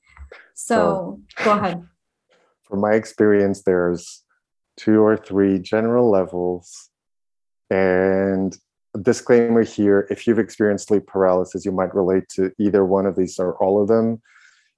[0.56, 1.86] So go ahead.
[2.64, 4.24] from my experience, there's
[4.76, 6.90] two or three general levels.
[7.70, 8.58] And
[9.00, 13.40] disclaimer here if you've experienced sleep paralysis, you might relate to either one of these
[13.40, 14.22] or all of them.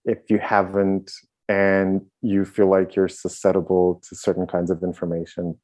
[0.05, 1.11] If you haven't,
[1.49, 5.59] and you feel like you're susceptible to certain kinds of information,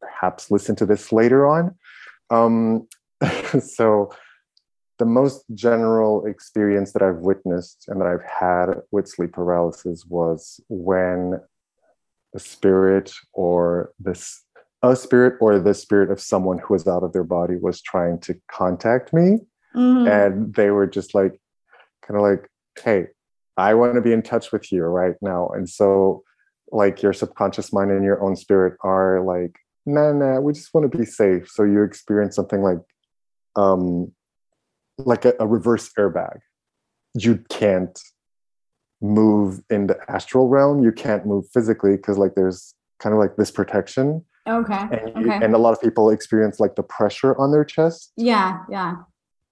[0.00, 1.74] perhaps listen to this later on.
[2.30, 2.88] Um,
[3.60, 4.12] so,
[4.98, 10.60] the most general experience that I've witnessed and that I've had with sleep paralysis was
[10.68, 11.40] when
[12.34, 14.44] a spirit or this
[14.82, 18.18] a spirit or the spirit of someone who was out of their body was trying
[18.20, 19.38] to contact me.
[19.74, 20.06] Mhm.
[20.06, 21.40] and they were just like
[22.06, 22.46] kind of like
[22.84, 23.06] hey
[23.56, 25.48] i want to be in touch with you right now.
[25.48, 26.24] And so
[26.70, 30.90] like your subconscious mind and your own spirit are like nah nah we just want
[30.90, 31.48] to be safe.
[31.48, 32.78] So you experience something like
[33.56, 34.12] um
[34.98, 36.38] like a, a reverse airbag.
[37.14, 37.98] You can't
[39.00, 40.82] move in the astral realm.
[40.82, 44.74] You can't move physically because like there's kind of like this protection Okay.
[44.90, 45.44] and, you, Okay.
[45.44, 48.96] and a lot of people experience like the pressure on their chest Yeah, yeah.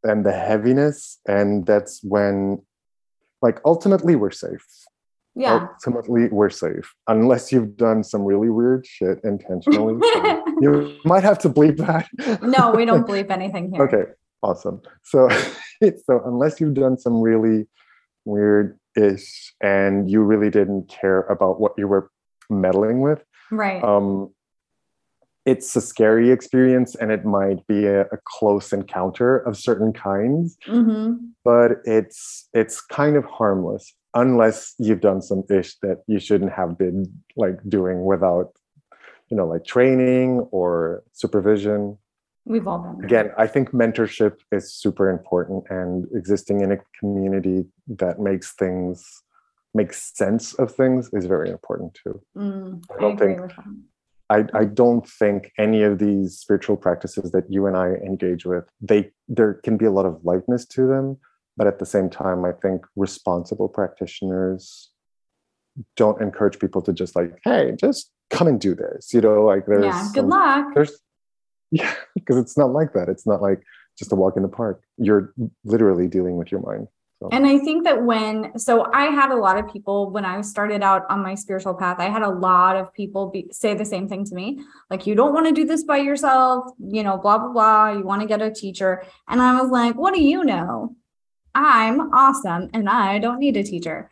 [0.05, 2.62] and the heaviness and that's when
[3.42, 4.66] like ultimately we're safe
[5.37, 5.68] Yeah.
[5.74, 9.94] ultimately we're safe unless you've done some really weird shit intentionally
[10.61, 12.09] you might have to bleep that
[12.42, 13.85] no, we don't bleep anything here.
[13.85, 14.05] okay
[14.42, 15.29] awesome so
[16.07, 17.68] so unless you've done some really
[18.24, 22.11] weird ish and you really didn't care about what you were
[22.50, 23.22] meddling with
[23.53, 23.83] Right.
[23.85, 24.31] um
[25.46, 30.57] it's a scary experience and it might be a, a close encounter of certain kinds
[30.64, 36.53] hmm but it's it's kind of harmless unless you've done some ish that you shouldn't
[36.53, 38.53] have been like doing without
[39.31, 41.96] you know like training or supervision.
[42.44, 47.66] We've all been again i think mentorship is super important and existing in a community
[47.87, 49.22] that makes things
[49.74, 52.20] makes sense of things is very important too.
[52.37, 53.53] Mm, I I, don't agree think-.
[54.30, 58.64] I, I don't think any of these spiritual practices that you and I engage with,
[58.80, 61.18] they there can be a lot of lightness to them,
[61.56, 64.90] but at the same time, I think responsible practitioners
[65.96, 69.12] don't encourage people to just like, hey, just come and do this.
[69.12, 70.08] You know, like there's Yeah.
[70.14, 70.74] Good some- luck.
[70.74, 70.98] There's
[71.72, 73.08] yeah, because it's not like that.
[73.08, 73.62] It's not like
[73.98, 74.82] just a walk in the park.
[74.96, 75.32] You're
[75.64, 76.88] literally dealing with your mind.
[77.20, 80.40] So And I think that when, so I had a lot of people when I
[80.40, 83.85] started out on my spiritual path, I had a lot of people be, say the
[83.85, 84.61] same thing to me.
[84.88, 87.90] Like, you don't want to do this by yourself, you know, blah, blah, blah.
[87.90, 89.04] You want to get a teacher.
[89.28, 90.96] And I was like, what do you know?
[91.54, 94.11] I'm awesome and I don't need a teacher.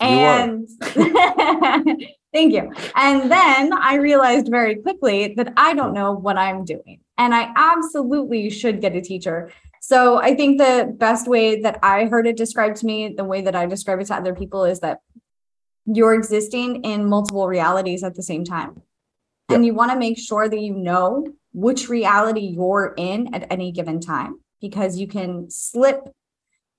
[0.00, 0.06] You.
[0.06, 0.68] And
[2.32, 2.72] thank you.
[2.94, 7.00] And then I realized very quickly that I don't know what I'm doing.
[7.16, 9.50] And I absolutely should get a teacher.
[9.80, 13.40] So I think the best way that I heard it described to me, the way
[13.42, 15.00] that I describe it to other people is that
[15.86, 18.82] you're existing in multiple realities at the same time.
[19.48, 23.72] And you want to make sure that you know which reality you're in at any
[23.72, 26.08] given time because you can slip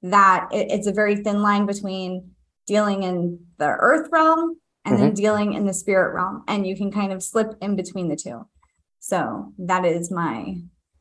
[0.03, 2.31] that it's a very thin line between
[2.67, 5.15] dealing in the earth realm and then mm-hmm.
[5.15, 8.47] dealing in the spirit realm and you can kind of slip in between the two
[8.99, 10.55] so that is my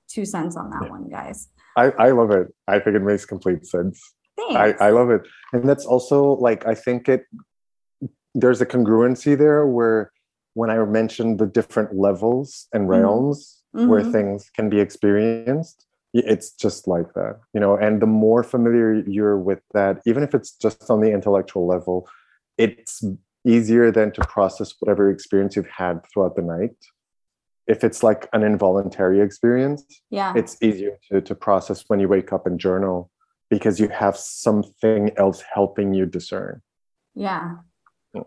[0.08, 0.90] two cents on that Yeah.
[0.90, 2.48] one guys I, I love it.
[2.68, 4.00] I think it makes complete sense.
[4.38, 4.80] I, Thanks.
[4.80, 5.22] I love it.
[5.52, 7.24] And that's also like I think it
[8.34, 10.12] there's a congruency there where
[10.54, 12.88] when I mentioned the different levels and Mhm.
[12.88, 14.12] realms where Mhm.
[14.12, 17.76] things can be experienced, it's just like that, you know.
[17.76, 22.08] And the more familiar you're with that, even if it's just on the intellectual level,
[22.58, 23.04] it's
[23.44, 26.76] easier then to process whatever experience you've had throughout the night.
[27.74, 29.80] If it's like an involuntary experience,
[30.10, 33.10] yeah it's easier to, to process when you wake up and journal
[33.50, 36.62] because you have something else helping you discern.
[37.14, 37.56] Yeah.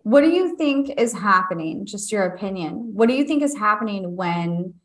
[0.04, 1.86] What do you think is happening?
[1.86, 2.92] Just your opinion.
[2.94, 4.76] What do you think is happening when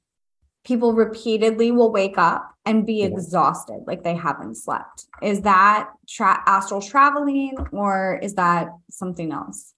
[0.64, 5.06] people repeatedly will wake up and be exhausted, like they haven't slept?
[5.22, 9.74] Is that tra- astral traveling or is that something else?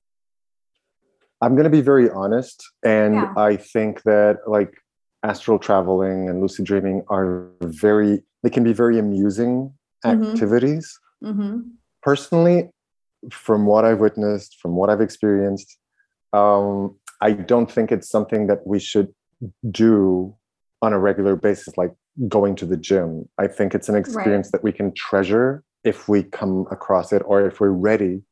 [1.40, 2.62] I'm going to be very honest.
[2.84, 3.32] And Yeah.
[3.36, 4.72] I think that like
[5.22, 9.72] astral traveling and lucid dreaming are very, they can be very amusing
[10.04, 10.30] Mhm.
[10.32, 10.98] activities.
[11.22, 11.60] Mm-hmm.
[12.02, 12.70] Personally,
[13.30, 15.78] from what I've witnessed, from what I've experienced,
[16.32, 19.12] um, I don't think it's something that we should
[19.70, 20.34] do
[20.80, 21.92] on a regular basis, like
[22.28, 23.28] going to the gym.
[23.38, 27.46] I think it's an experience that we can treasure if we come across it or
[27.46, 28.22] if we're ready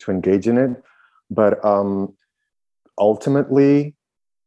[0.00, 0.82] to engage in it.
[1.30, 2.14] But um,
[2.98, 3.94] ultimately,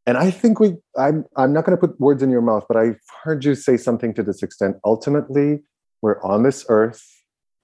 [0.05, 2.77] and I think we, I'm, I'm not going to put words in your mouth, but
[2.77, 4.77] I've heard you say something to this extent.
[4.85, 5.59] Ultimately,
[6.01, 7.03] we're on this earth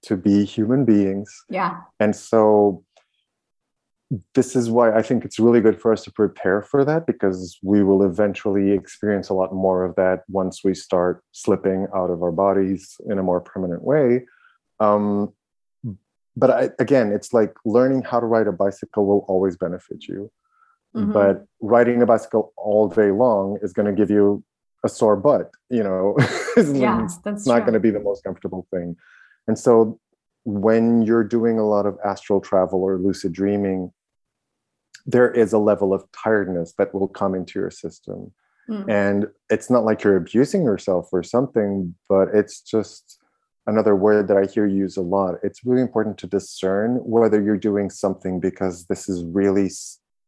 [0.02, 1.34] to be human beings.
[1.48, 1.80] Yeah.
[1.98, 2.84] And so
[4.34, 7.58] this is why I think it's really good for us to prepare for that because
[7.62, 12.22] we will eventually experience a lot more of that once we start slipping out of
[12.22, 14.26] our bodies in a more permanent way.
[14.80, 15.32] Um,
[16.36, 20.30] but I, again, it's like learning how to ride a bicycle will always benefit you.
[20.94, 21.12] Mhm.
[21.12, 24.44] But riding a bicycle all day long is going to give you
[24.84, 26.14] a sore butt, you know,
[26.56, 28.96] it's, yeah, it's not going to be the most comfortable thing.
[29.48, 29.98] And so
[30.44, 33.92] when you're doing a lot of astral travel or lucid dreaming,
[35.06, 38.32] there is a level of tiredness that will come into your system.
[38.68, 38.90] Mm.
[38.90, 43.18] And it's not like you're abusing yourself or something, but it's just
[43.66, 45.36] another word that I hear used a lot.
[45.42, 49.70] It's really important to discern whether you're doing something because this is really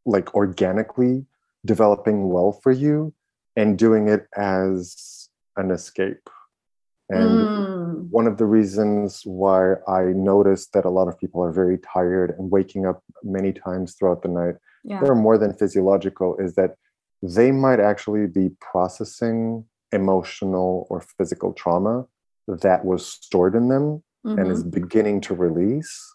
[0.06, 1.26] like organically
[1.64, 3.12] developing well for you
[3.56, 6.30] and doing it as an escape.
[7.08, 8.10] And Mm.
[8.10, 12.34] one of the reasons why I noticed that a lot of people are very tired
[12.38, 15.00] and waking up many times throughout the night, Yeah.
[15.00, 16.76] they're more than physiological, is that
[17.22, 22.06] they might actually be processing emotional or physical trauma
[22.48, 24.50] that was stored in them and Mhm.
[24.50, 26.14] is beginning to release.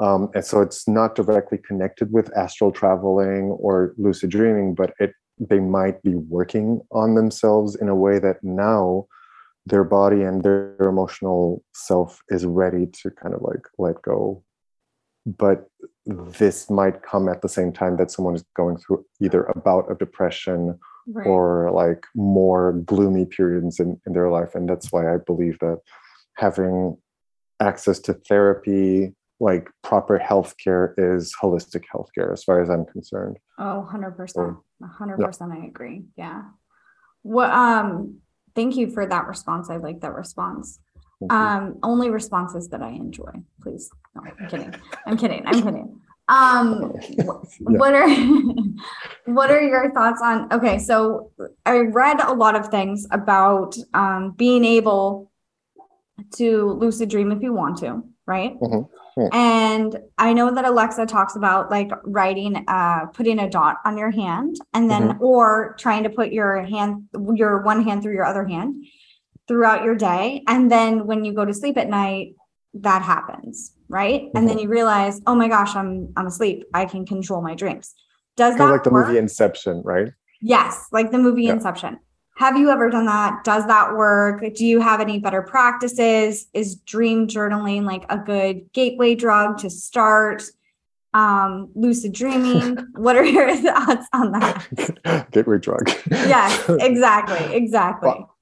[0.00, 5.12] Um, and so it's not directly connected with astral traveling or lucid dreaming, but it
[5.40, 9.06] they might be working on themselves in a way that now
[9.66, 14.42] their body and their emotional self is ready to kind of like let go.
[15.26, 15.68] But
[16.06, 19.90] this might come at the same time that someone is going through either a bout
[19.90, 20.78] of depression
[21.10, 21.26] Right.
[21.26, 24.54] or like more gloomy periods in, in their life.
[24.54, 25.78] And that's why I believe that
[26.36, 26.98] having
[27.60, 33.38] access to therapy, like proper healthcare, is holistic healthcare as far as I'm concerned.
[33.58, 34.30] Oh, 100%.
[34.30, 36.04] So, 100% I agree.
[36.16, 36.42] Yeah.
[37.22, 38.18] What um
[38.54, 39.70] thank you for that response.
[39.70, 40.78] I like that response.
[41.30, 43.32] Um only responses that I enjoy.
[43.62, 43.90] Please.
[44.14, 44.74] No, I'm kidding.
[45.06, 45.42] I'm kidding.
[45.46, 46.00] I'm kidding.
[46.28, 46.92] Um
[47.26, 47.78] wh- Yeah.
[47.78, 48.08] what are
[49.26, 51.30] what are your thoughts on okay, so
[51.66, 55.30] I read a lot of things about um being able
[56.34, 58.58] to lucid dream if you want to, right?
[58.60, 58.88] Mhm.
[59.18, 59.28] Yeah.
[59.32, 64.10] And I know that Alexa talks about like writing, uh, putting a dot on your
[64.10, 65.22] hand and then, Mm-hmm.
[65.24, 68.84] or trying to put your hand, your one hand through your other hand
[69.48, 70.42] throughout your day.
[70.46, 72.34] And then when you go to sleep at night,
[72.74, 74.28] that happens, right?
[74.34, 76.64] And then you realize, oh my gosh, I'm, I'm asleep.
[76.74, 77.94] I can control my dreams.
[78.36, 79.06] Does Kind that like the work?
[79.08, 80.12] movie Inception, right?
[80.40, 81.54] Yes, like the movie Yeah.
[81.54, 81.98] Inception.
[82.38, 83.42] Have you ever done that?
[83.42, 84.44] Does that work?
[84.54, 86.46] Do you have any better practices?
[86.54, 90.44] Is dream journaling like a good gateway drug to start
[91.14, 92.76] um lucid dreaming?
[92.94, 95.28] what are your thoughts on that?
[95.32, 95.90] Gateway drug.
[96.12, 98.08] Yes, exactly, exactly.
[98.08, 98.36] Well,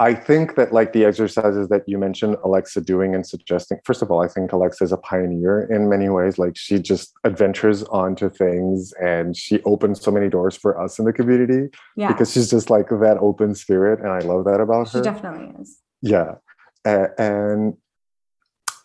[0.00, 4.10] I think that like the exercises that you mentioned Alexa doing and suggesting, first of
[4.12, 6.38] all, I think Alexa is a pioneer in many ways.
[6.38, 11.04] Like she just adventures onto things and she opens so many doors for us in
[11.04, 13.98] the community yeah, because she's just like that open spirit.
[13.98, 15.04] And I love that about she her.
[15.04, 15.78] She definitely is.
[16.00, 16.34] yeah.
[16.84, 17.76] And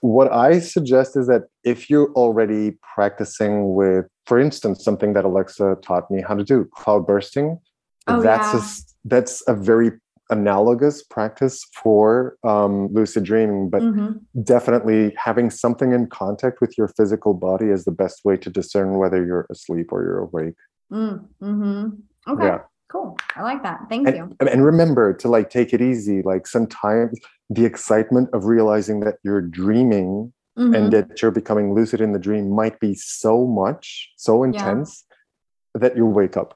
[0.01, 5.77] what I suggest is that if you're already practicing with, for instance, something that Alexa
[5.83, 7.59] taught me how to do, cloud bursting,
[8.07, 8.59] Oh, that's yeah.
[8.59, 8.63] a
[9.05, 9.91] that's a very
[10.37, 14.19] analogous practice for um, lucid dreaming, but Mhm.
[14.43, 18.97] definitely having something in contact with your physical body is the best way to discern
[19.01, 20.55] whether you're asleep or you're awake.
[20.91, 21.97] Mm, mhm.
[22.27, 22.45] Okay.
[22.45, 22.59] Yeah.
[22.91, 23.17] Cool.
[23.35, 23.79] I like that.
[23.89, 24.29] Thank you.
[24.39, 26.21] And, and remember to like take it easy.
[26.21, 27.17] Like sometimes
[27.49, 30.75] the excitement of realizing that you're dreaming Mhm.
[30.75, 35.05] and that you're becoming lucid in the dream might be so much, so intense
[35.73, 36.49] that you wake up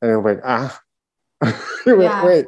[0.00, 0.80] and you're like, ah,
[1.86, 2.26] wait, Yeah.
[2.26, 2.46] wait,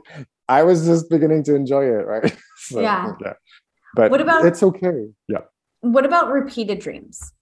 [0.49, 2.37] I was just beginning to enjoy it, right?
[2.57, 3.13] So, Yeah.
[3.95, 5.09] But What about- it's okay.
[5.29, 5.43] Yeah.
[5.83, 7.33] What about repeated dreams?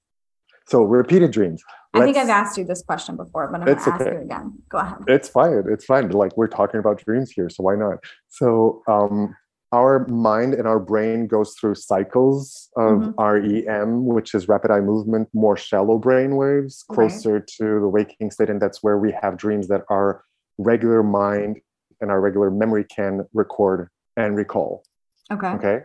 [0.67, 1.63] So repeated dreams.
[1.95, 4.13] I think Let's- I've asked you this question before, but I'm going to ask okay.
[4.17, 4.59] you again.
[4.69, 4.99] Go ahead.
[5.07, 7.99] it's fine it's fine like we're talking about dreams here so why not
[8.29, 9.37] so um
[9.73, 13.15] our mind and our brain goes through cycles of Mhm.
[13.19, 16.95] REM, which is rapid eye movement, more shallow brain waves, Right.
[16.97, 18.51] closer to the waking state.
[18.51, 20.25] And that's where we have dreams that are
[20.59, 21.61] regular mind
[22.03, 24.85] and our regular memory can record and recall.
[25.33, 25.47] Okay.
[25.49, 25.79] Okay.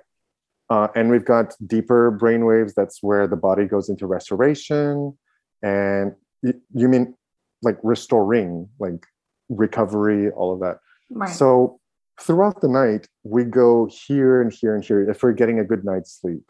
[0.70, 2.74] Uh, and we've got deeper brain waves.
[2.74, 5.18] That's where the body goes into restoration.
[5.64, 7.16] And you, you mean
[7.62, 9.06] like restoring, like
[9.48, 10.80] recovery, all of that.
[11.10, 11.30] Right.
[11.30, 11.80] So
[12.20, 15.86] throughout the night, we go here and here and here if we're getting a good
[15.86, 16.44] night's sleep.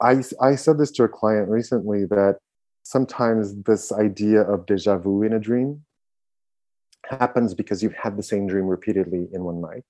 [0.00, 2.38] I, I said this to a client recently that
[2.84, 5.84] sometimes this idea of deja vu in a dream
[7.10, 9.84] happens because you've had the same dream repeatedly in one night.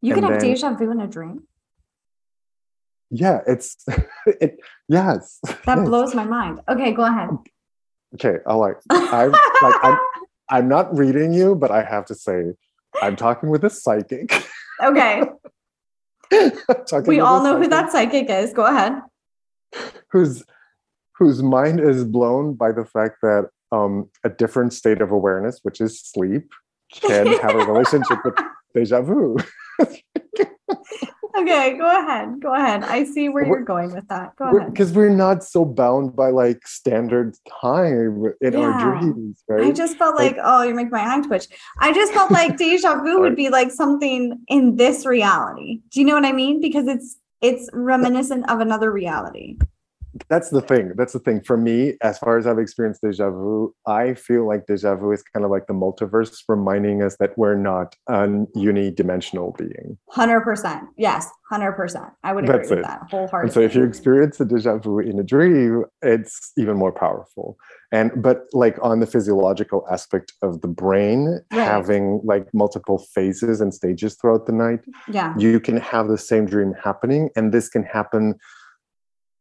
[0.00, 1.44] you can and have then- deja vu in a dream.
[3.10, 3.84] Yeah, it's
[4.26, 4.58] it
[4.88, 5.38] yes.
[5.66, 5.88] That yes.
[5.88, 6.60] blows my mind.
[6.68, 7.30] Okay, go ahead.
[8.14, 9.98] Okay, I like I'm like I'm
[10.50, 12.52] I'm not reading you, but I have to say,
[13.00, 14.30] I'm talking with a psychic.
[14.82, 15.22] okay.
[16.88, 18.52] Talking We all know who that psychic is.
[18.52, 18.94] Go ahead.
[20.10, 20.42] whose
[21.18, 25.80] whose mind is blown by the fact that um, a different state of awareness, which
[25.80, 26.46] is sleep,
[26.92, 28.34] can have a relationship with
[28.74, 29.36] deja vu.
[31.36, 32.40] Okay, go ahead.
[32.40, 32.84] Go ahead.
[32.84, 34.36] I see where We're- you're going with that.
[34.36, 34.72] Go ahead.
[34.72, 38.60] Because we're not so bound by like standard time in Yeah.
[38.60, 39.64] our dreams, right?
[39.66, 41.48] I just felt Like- like, oh, you make my eye twitch.
[41.80, 45.80] I just felt like deja vu would be like something in this reality.
[45.90, 46.60] Do you know what I mean?
[46.60, 49.58] Because it's it's reminiscent of another reality.
[50.28, 50.92] That's the thing.
[50.96, 51.40] That's the thing.
[51.42, 55.22] For me, as far as I've experienced deja vu, I feel like deja vu is
[55.22, 59.98] kind of like the multiverse reminding us that we're not an unidimensional being.
[60.10, 60.84] Hundred percent.
[60.96, 62.06] Yes, hundred percent.
[62.22, 62.82] I would agree That's with it.
[62.82, 63.40] that wholeheartedly.
[63.46, 67.56] And so if you experience a deja vu in a dream, it's even more powerful.
[67.92, 71.66] And but like on the physiological aspect of the brain Right.
[71.66, 76.46] having like multiple phases and stages throughout the night, yeah, you can have the same
[76.46, 78.34] dream happening and this can happen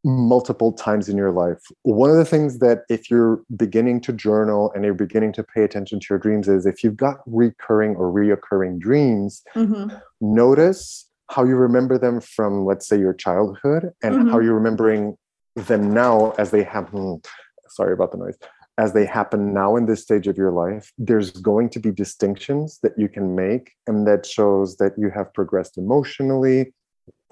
[0.04, 1.60] multiple times in your life.
[1.84, 5.64] One of the things that if you're beginning to journal and you're beginning to pay
[5.64, 10.02] attention to your dreams is if you've got recurring or reoccurring dreams, Mhm.
[10.20, 14.44] notice how you remember them from let's say your childhood and how Mhm.
[14.44, 15.18] you're remembering
[15.56, 17.22] them now as they happen
[17.70, 18.38] sorry about the noise
[18.78, 22.80] as they happen now in this stage of your life there's going to be distinctions
[22.84, 26.74] that you can make and that shows that you have progressed emotionally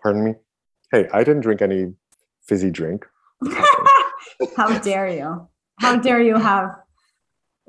[0.01, 0.33] pardon me
[0.91, 1.93] hey i didn't drink any
[2.47, 3.05] fizzy drink
[4.57, 5.47] How dare you?
[5.79, 6.69] How dare you have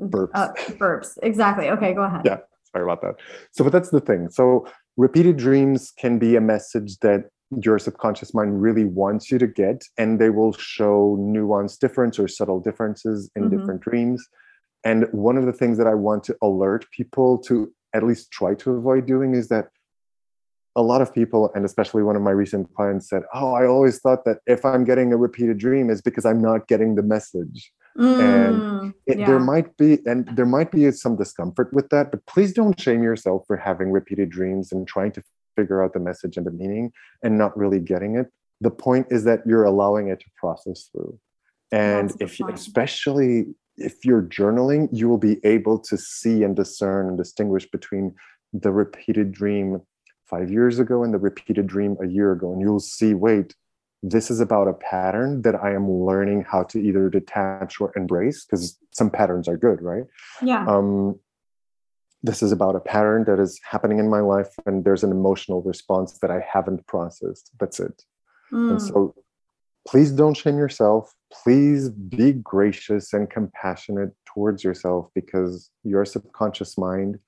[0.01, 0.31] Burps.
[0.35, 1.19] Uh, burps.
[1.23, 1.69] Exactly.
[1.71, 2.23] Okay, go ahead.
[2.25, 2.39] Yeah.
[2.73, 3.17] sorry about that
[3.53, 4.67] so but that's the thing so
[4.97, 7.25] repeated dreams can be a message that
[7.63, 12.27] your subconscious mind really wants you to get and they will show nuanced difference or
[12.27, 13.51] subtle differences in Mhm.
[13.51, 14.27] different dreams
[14.85, 18.55] and one of the things that i want to alert people to at least try
[18.55, 19.67] to avoid doing is that
[20.77, 23.99] a lot of people and especially one of my recent clients said oh i always
[23.99, 27.73] thought that if i'm getting a repeated dream is because i'm not getting the message.
[27.99, 29.27] Mm, it, yeah.
[29.27, 33.03] there might be and there might be some discomfort with that but please don't shame
[33.03, 35.23] yourself for having repeated dreams and trying to
[35.57, 36.93] figure out the message and the meaning
[37.23, 38.31] and not really getting it.
[38.61, 41.19] The point is that you're allowing it to process through.
[41.71, 43.47] And That's a good if you, especially
[43.77, 48.15] if you're journaling you will be able to see and discern and distinguish between
[48.53, 49.81] the repeated dream
[50.25, 53.55] five years ago and the repeated dream a year ago and you'll see wait
[54.03, 58.45] this is about a pattern that I am learning how to either detach or embrace
[58.45, 60.05] because some patterns are good, right?
[60.43, 60.67] yeah.
[60.67, 61.21] Um,
[62.25, 65.63] this is about a pattern that is happening in my life and there's an emotional
[65.63, 67.51] response that I haven't processed.
[67.59, 68.03] That's it.
[68.51, 69.15] And Mm, so
[69.87, 71.15] please don't shame yourself.
[71.33, 77.19] Please be gracious and compassionate towards yourself because your subconscious mind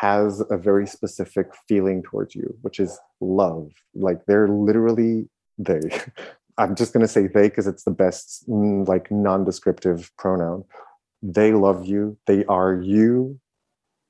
[0.00, 3.70] has a very specific feeling towards you, which is love.
[3.94, 5.28] Like they're literally
[5.58, 5.80] they
[6.58, 10.62] i'm just going to say they because it's the best mm, like non-descriptive pronoun
[11.22, 13.38] they love you they are you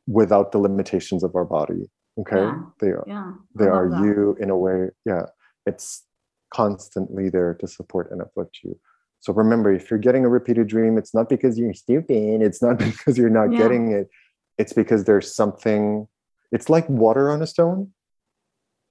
[0.07, 1.83] without the limitations of our body
[2.21, 2.59] okay Yeah.
[2.81, 3.33] they are Yeah.
[3.61, 4.03] they are that.
[4.03, 4.79] you in a way
[5.11, 5.27] yeah
[5.71, 5.87] it's
[6.61, 8.73] constantly there to support and uplift you
[9.21, 12.79] so remember if you're getting a repeated dream it's not because you're stupid it's not
[12.91, 13.59] because you're not Yeah.
[13.63, 14.07] getting it
[14.59, 16.09] it's because there's something
[16.53, 17.93] it's like water on a stone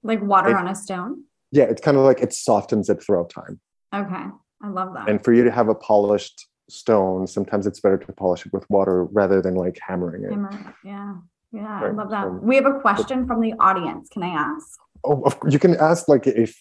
[0.02, 1.24] Like water It- on a stone.
[1.52, 3.60] yeah it's kind of like it softens it throughout time
[3.94, 4.24] Okay.
[4.62, 5.08] I love that.
[5.08, 8.68] and for you to have a polished stone sometimes it's better to polish it with
[8.68, 10.74] water rather than like hammering it Hammer.
[10.84, 11.14] Yeah.
[11.52, 11.80] Yeah.
[11.84, 12.24] I love that.
[12.24, 14.08] so- We have a question from the audience.
[14.08, 14.68] Can I ask?
[15.04, 16.60] oh of, you can ask like if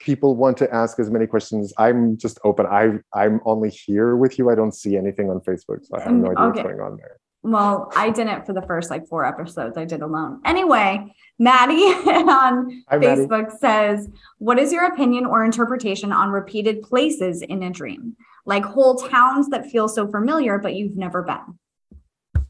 [0.00, 2.82] people want to ask as many questions i'm just open i
[3.20, 6.28] i'm only here with you i don't see anything on facebook so i have no
[6.28, 6.62] Mm, idea okay.
[6.62, 9.76] what's going on there Well, I didn't for the first like four episodes.
[9.76, 10.40] I did alone.
[10.46, 11.74] Anyway, Maddie
[12.06, 13.26] on Hi, Maddie.
[13.26, 18.16] Facebook says, What is your opinion or interpretation on repeated places in a dream?
[18.46, 21.58] Like whole towns that feel so familiar, but you've never been.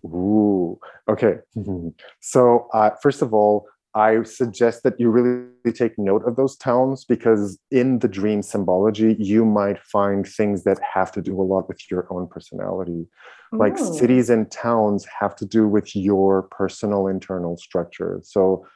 [0.04, 0.78] Ooh,
[1.08, 1.38] okay.
[2.20, 7.04] so, uh, first of all, I suggest that you really take note of those towns
[7.04, 11.68] because in the dream symbology, you might find things that have to do a lot
[11.68, 13.06] with your own personality.
[13.52, 18.18] Like cities and towns have to do with your personal internal structure.
[18.24, 18.66] So,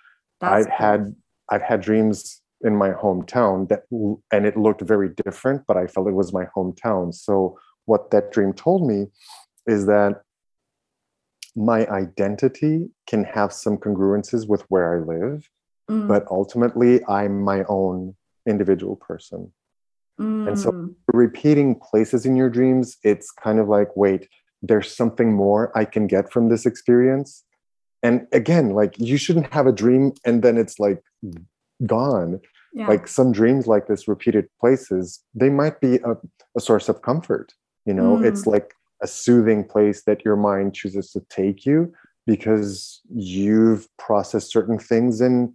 [0.41, 0.77] That's I've cool.
[0.77, 1.15] had
[1.51, 3.83] I've had dreams in my hometown that
[4.33, 7.15] and it looked very different, but I felt it was my hometown.
[7.15, 9.07] So what that dream told me
[9.67, 10.23] is that
[11.57, 15.49] my identity can have some congruences with where I live,
[15.91, 18.15] Mm, but ultimately I'm my own
[18.47, 19.53] individual person.
[20.19, 24.29] and so- mm, Repeating places in your dreams, it's kind of like, wait,
[24.63, 27.45] there's something more I can get from this experience.
[28.03, 31.03] And again, like you shouldn't have a dream and then it's like
[31.87, 32.41] gone.
[32.75, 32.87] yeah.
[32.89, 36.13] like some dreams like this repeated places they might be a,
[36.57, 37.55] a source of comfort
[37.87, 38.25] you know Mm.
[38.29, 41.93] it's like a soothing place that your mind chooses to take you
[42.27, 45.53] because you've processed certain things and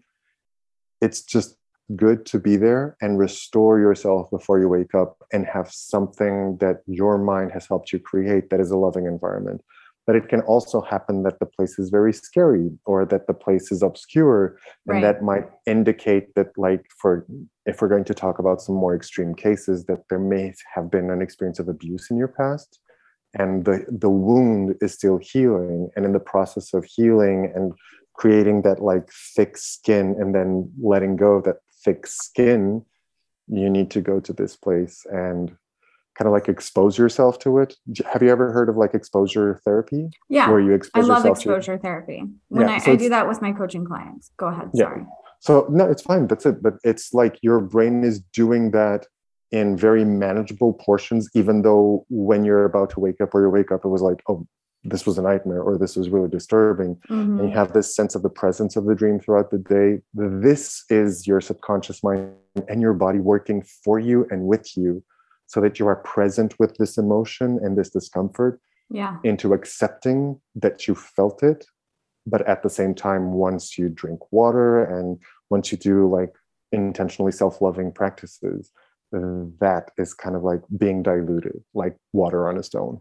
[1.01, 1.57] it's just
[1.95, 6.81] good to be there and restore yourself before you wake up and have something that
[6.87, 9.61] your mind has helped you create that is a loving environment
[10.05, 13.71] but it can also happen that the place is very scary or that the place
[13.71, 15.01] is obscure and Right.
[15.01, 17.25] that might indicate that like for
[17.65, 21.09] if we're going to talk about some more extreme cases that there may have been
[21.09, 22.79] an experience of abuse in your past
[23.33, 27.73] and the the wound is still healing and in the process of healing and
[28.13, 32.85] creating that like thick skin and then letting go of that thick skin
[33.47, 35.55] you need to go to this place and
[36.15, 37.75] kind of like expose yourself to it
[38.05, 40.49] have you ever heard of like exposure therapy yeah.
[40.49, 42.23] where you I expose love yourself to exposure therapy.
[42.49, 44.31] When Yeah, I, so I do that with my coaching clients.
[44.37, 44.69] Go ahead.
[44.73, 44.85] Yeah.
[44.85, 45.05] Sorry.
[45.39, 46.27] So no, it's fine.
[46.27, 46.63] That's it.
[46.63, 49.07] But it's like your brain is doing that
[49.53, 53.71] in very manageable portions, even though when you're about to wake up or you wake
[53.71, 54.47] up, it was like, oh,
[54.83, 56.95] this was a nightmare or this was really disturbing.
[57.09, 57.39] Mhm.
[57.39, 60.01] And you have this sense of the presence of the dream throughout the day.
[60.15, 62.31] This is your subconscious mind
[62.67, 65.03] and your body working for you and with you
[65.45, 69.17] so that you are present with this emotion and this discomfort Yeah.
[69.23, 71.61] into accepting that you felt it
[72.25, 76.33] but at the same time once you drink water and once you do like
[76.71, 78.79] intentionally self-loving practices uh,
[79.59, 82.99] that is kind of like being diluted like water on a stone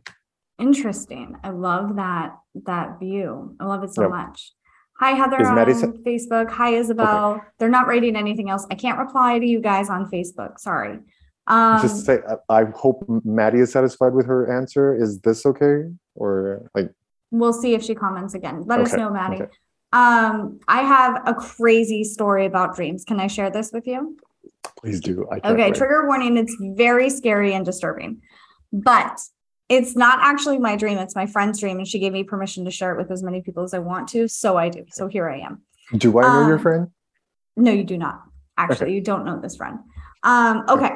[0.58, 1.34] Interesting.
[1.42, 2.36] I love that
[2.66, 3.56] that view.
[3.58, 4.10] I love it so Yep.
[4.10, 4.52] much.
[5.00, 6.50] Hi Heather Is on Facebook.
[6.50, 7.42] Hi Isabel.
[7.58, 8.64] They're not writing anything else.
[8.70, 10.60] I can't reply to you guys on Facebook.
[10.60, 11.00] Sorry.
[11.48, 15.90] Um just to say I- hope maddie is satisfied with her answer is this okay
[16.14, 16.92] or like
[17.32, 18.62] we'll see if she comments again.
[18.66, 19.42] Let us know, Maddie.
[19.42, 19.50] okay.
[19.94, 23.04] Um, I have a crazy story about dreams.
[23.04, 24.16] Can I share this with you?
[24.78, 25.74] Please do I Okay, wait.
[25.74, 26.36] trigger warning.
[26.36, 28.20] It's very scary and disturbing,
[28.72, 29.20] but
[29.68, 30.98] it's not actually my dream.
[30.98, 33.40] It's my friend's dream, and she gave me permission to share it with as many
[33.42, 34.28] people as I want to.
[34.28, 34.84] So I do.
[34.90, 35.62] So here I am.
[35.96, 36.86] do i know your um, friend
[37.56, 38.22] No, you do not.
[38.58, 38.94] Actually, Okay.
[38.94, 39.78] you don't know this friend.
[40.22, 40.90] Um, okay.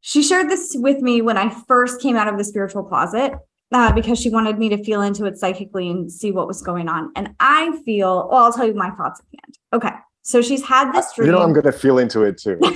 [0.00, 3.32] She shared this with me when I first came out of the spiritual closet
[3.72, 6.88] uh, because she wanted me to feel into it psychically and see what was going
[6.88, 7.10] on.
[7.16, 9.58] And I feel, well, I'll tell you my thoughts at the end.
[9.72, 9.96] Okay.
[10.28, 11.26] So she's had this dream.
[11.26, 12.58] you know i'm gonna feel into it too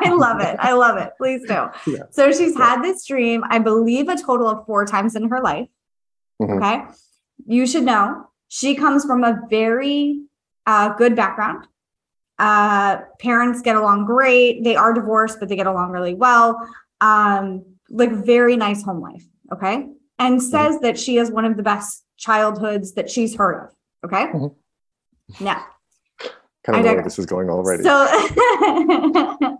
[0.00, 0.56] I love it.
[0.58, 1.10] I love it.
[1.20, 1.60] Please do.
[1.94, 2.04] Yeah.
[2.10, 2.66] So she's Yeah.
[2.68, 5.68] had this dream, I believe, a total of four times in her life.
[6.42, 6.56] Mhm.
[6.56, 6.76] Okay.
[7.46, 8.04] You should know
[8.48, 10.22] she comes from a very
[10.66, 11.66] uh, good background.
[12.38, 14.62] Uh, parents get along great.
[14.64, 16.46] They are divorced, but they get along really well.
[17.00, 19.24] Um, like very nice home life.
[19.52, 19.86] Okay.
[20.18, 23.68] And says that she has one of the best childhoods that she's heard of.
[24.06, 24.26] Okay.
[24.32, 24.54] Mhm.
[25.40, 25.64] Now,
[26.68, 27.94] kind I of know where this is going already so,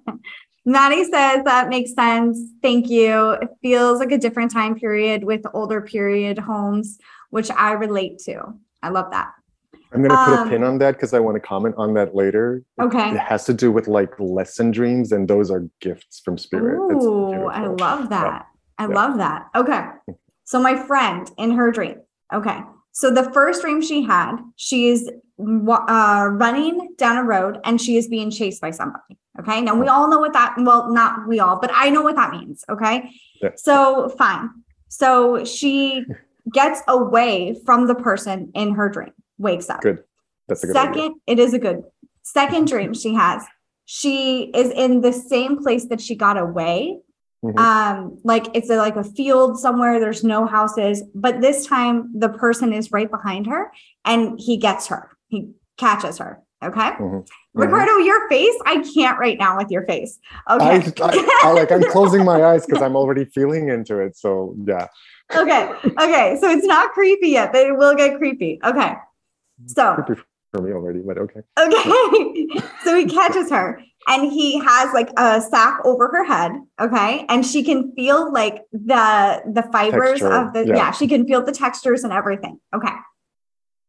[0.65, 2.39] Maddie says that makes sense.
[2.61, 3.31] Thank you.
[3.31, 6.99] It feels like a different time period with older period homes,
[7.31, 8.43] which I relate to.
[8.83, 9.31] I love that.
[9.95, 12.15] I'm gonna put Um, a pin on that because I want to comment on that
[12.15, 12.63] later.
[12.79, 13.13] Okay.
[13.13, 16.77] It has to do with like lesson dreams, and those are gifts from spirit.
[16.93, 18.47] Ooh, I love that.
[18.77, 18.95] I Yeah.
[18.95, 19.47] love that.
[19.57, 19.87] Okay.
[20.45, 21.97] So my friend in her dream.
[22.35, 22.59] Okay.
[22.99, 27.97] So the first dream she had, she is uh, running down a road and she
[27.97, 29.17] is being chased by somebody.
[29.39, 29.61] Okay.
[29.61, 32.33] Now we all know what that, well, not we all, but I know what that
[32.33, 32.65] means.
[32.69, 33.09] Okay.
[33.41, 33.51] Yeah.
[33.55, 34.51] So fine.
[34.89, 36.07] So she
[36.53, 39.81] gets away from the person in her dream, wakes up.
[39.81, 40.03] Good.
[40.49, 41.11] That's a good Second, idea.
[41.29, 41.85] it is a good
[42.25, 43.45] second dream she has.
[43.85, 46.99] She is in the same place that she got away.
[47.45, 47.59] Mhm.
[47.59, 52.29] Um, like it's a, like a field somewhere, there's no houses, but this time the
[52.31, 53.71] person is right behind her
[54.05, 56.43] and he gets her, he catches her.
[56.63, 56.91] Okay.
[56.91, 57.29] Mhm.
[57.55, 60.19] Ricardo, your face, I can't right now with your face.
[60.51, 60.65] Okay.
[60.65, 64.17] I, I, I like I'm closing my eyes because I'm already feeling into it.
[64.17, 64.89] So yeah.
[65.35, 65.71] okay.
[65.85, 66.39] Okay.
[66.41, 68.59] So it's not creepy yet, but it will get creepy.
[68.65, 68.95] Okay.
[69.67, 70.21] So Creepy
[70.53, 71.41] for me already, but okay.
[71.59, 72.49] Okay.
[72.85, 76.53] so he catches her and he has like a sack over her head.
[76.81, 77.27] Okay.
[77.29, 80.77] And she can feel like the the fibers Texture, of the yeah.
[80.77, 80.91] yeah.
[80.93, 82.59] she can feel the textures and everything.
[82.75, 82.95] Okay.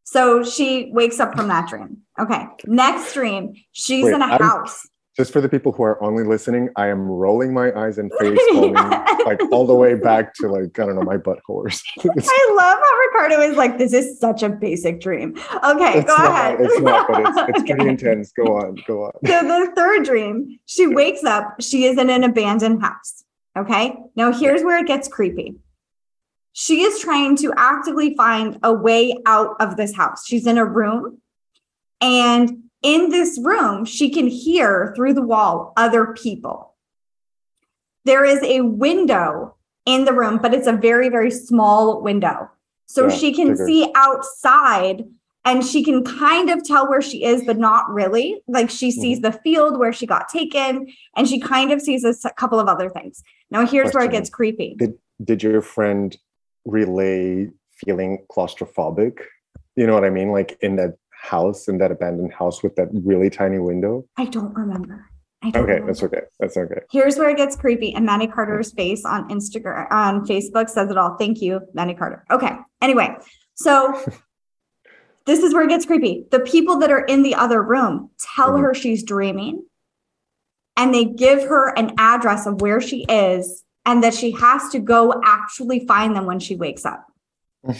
[0.04, 2.00] So she wakes up from that dream.
[2.20, 2.46] Okay.
[2.66, 4.89] Next dream, she's Wait, in a I'm- house.
[5.20, 8.40] Just for the people who are only listening, I am rolling my eyes and face
[8.54, 9.26] Yes.
[9.26, 12.12] like all the way back to like I don't know my butthole something.
[12.16, 15.32] It's, I love how Ricardo is like, this is such a basic dream.
[15.32, 16.62] Okay, it's go not, ahead.
[16.62, 18.32] It's not, but it's, it's pretty intense.
[18.32, 19.12] Go on, go on.
[19.26, 23.26] So the third dream, she wakes up, she is in an abandoned house.
[23.58, 23.98] Okay.
[24.16, 25.56] Now here's where it gets creepy.
[26.54, 30.26] She is trying to actively find a way out of this house.
[30.26, 31.22] She's in a room.
[32.00, 36.76] And in this room, she can hear through the wall other people.
[38.06, 39.56] There is a window
[39.86, 42.50] in the room, but it's a very, very small window.
[42.86, 43.68] So Yeah, she can figured.
[43.68, 45.06] see outside
[45.46, 48.42] and she can kind of tell where she is, but not really.
[48.48, 49.02] Like she Mm-hmm.
[49.02, 52.68] sees the field where she got taken, and she kind of sees a couple of
[52.68, 53.24] other things.
[53.52, 54.76] Now, here's where it gets creepy.
[54.78, 56.16] Did did your friend
[56.66, 59.20] relay feeling claustrophobic?
[59.76, 60.32] You know what I mean?
[60.32, 64.06] Like in that house, in that abandoned house with that really tiny window.
[64.18, 65.06] I don't remember.
[65.44, 65.88] I don't Okay, remember.
[65.94, 66.22] that's okay.
[66.40, 66.82] That's okay.
[66.92, 67.94] Here's where it gets creepy.
[67.94, 71.16] And Manny Carter's face on Instagram, on Facebook says it all.
[71.18, 72.26] Thank you, Manny Carter.
[72.32, 72.52] Okay.
[72.82, 73.16] Anyway,
[73.56, 73.94] so
[75.26, 76.26] this is where it gets creepy.
[76.32, 78.62] The people that are in the other room tell Mhm.
[78.64, 79.64] her she's dreaming
[80.76, 84.80] and they give her an address of where she is and that she has to
[84.80, 87.06] go actually find them when she wakes up.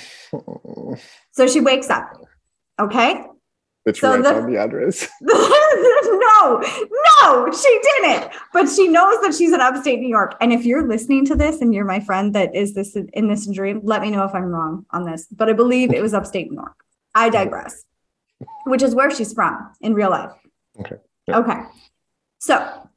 [1.32, 2.12] So she wakes up.
[2.82, 3.24] Okay.
[3.96, 5.08] She So write the- down the address?
[5.22, 6.62] no,
[7.22, 8.32] no, she didn't.
[8.54, 10.36] But she knows that she's in upstate New York.
[10.42, 13.48] And if you're listening to this and you're my friend that is this in this
[13.52, 15.28] dream, let me know if I'm wrong on this.
[15.32, 16.84] But I believe it was upstate New York.
[17.16, 17.86] I digress,
[18.66, 20.32] which is where she's from in real life.
[20.80, 20.96] Okay.
[21.28, 21.40] Yeah.
[21.40, 21.62] Okay.
[22.40, 22.90] So,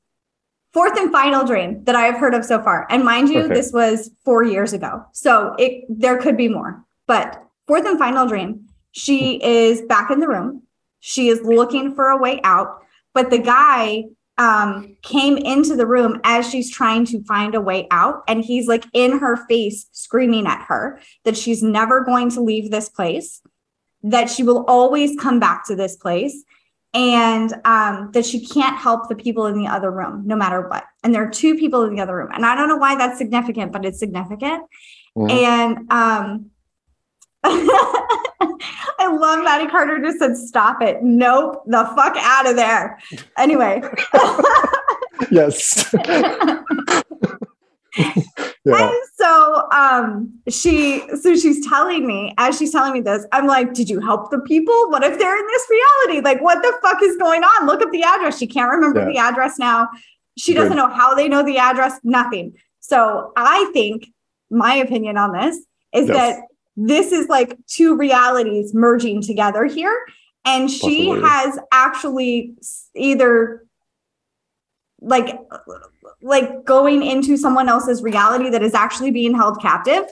[0.72, 2.86] fourth and final dream that I have heard of so far.
[2.90, 3.55] And mind you, Okay.
[3.55, 5.05] this was four years ago.
[5.12, 6.84] So it there could be more.
[7.07, 9.43] But fourth and final dream, she hmm.
[9.43, 10.62] is back in the room.
[11.05, 14.05] She is looking for a way out, but the guy
[14.38, 18.22] um, came into the room as she's trying to find a way out.
[18.28, 22.70] And he's like in her face, screaming at her that she's never going to leave
[22.70, 23.42] this place,
[24.05, 26.44] that she will always come back to this place,
[26.94, 30.84] and um, that she can't help the people in the other room no matter what.
[31.03, 32.30] And there are two people in the other room.
[32.32, 34.62] And I don't know why that's significant, but it's significant.
[35.16, 35.30] Mhm.
[35.30, 36.51] And um,
[37.45, 41.03] I love Maddie Carter just said, stop it.
[41.03, 42.99] Nope, the fuck out of there.
[43.36, 43.82] Anyway.
[45.30, 45.93] yes.
[46.05, 46.62] yeah.
[48.64, 53.74] And so um she so she's telling me as she's telling me this i'm like
[53.74, 57.03] did you help the people what if they're in this reality like what the fuck
[57.03, 59.07] is going on look up the address she can't remember Yeah.
[59.07, 59.88] the address now
[60.38, 60.76] she doesn't Good.
[60.78, 64.07] know how they know the address nothing so i think
[64.51, 65.57] my opinion on this
[65.95, 66.16] is Yes.
[66.16, 66.40] that
[66.76, 70.04] this is like two realities merging together here
[70.44, 71.28] and she Possibly.
[71.28, 72.54] has actually
[72.94, 73.64] either
[75.00, 75.38] like
[76.22, 80.04] like going into someone else's reality that is actually being held captive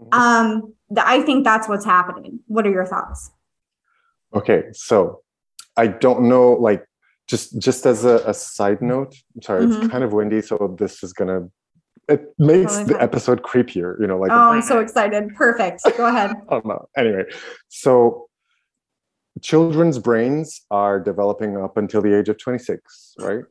[0.00, 0.14] Mhm.
[0.14, 3.30] um i think that's what's happening what are your thoughts
[4.34, 5.20] Okay, so
[5.76, 6.86] I don't know, like,
[7.28, 9.82] just just as a, a side note, I'm sorry, Mhm.
[9.82, 11.50] it's kind of windy, so this is gonna
[12.08, 16.06] it makes Totally the episode creepier, you know, like oh i'm so excited perfect go
[16.06, 16.88] ahead oh don't.
[16.96, 17.24] Anyway,
[17.68, 18.28] so
[19.40, 23.44] children's brains are developing up until the age of 26, right?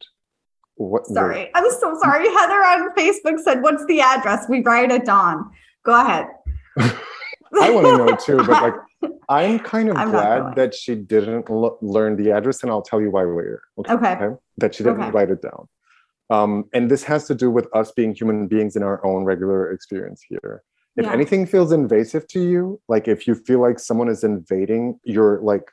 [0.76, 1.06] What?
[1.08, 1.49] Sorry.
[1.54, 2.28] I'm so sorry.
[2.34, 4.45] Heather on Facebook said, What's the address?
[4.49, 5.52] We write it down.
[5.84, 6.28] Go ahead.
[6.80, 8.74] I want to know too, but like,
[9.30, 13.02] I'm kind of I'm glad that she didn't l- learn the address, and I'll tell
[13.02, 13.62] you why later.
[13.78, 14.30] Okay.
[14.58, 15.12] That she didn't Okay.
[15.12, 15.68] write it down.
[16.32, 19.72] Um, and this has to do with us being human beings in our own regular
[19.72, 20.64] experience here.
[20.96, 21.14] If Yeah.
[21.14, 25.68] anything feels invasive to you, like if you feel like someone is invading your like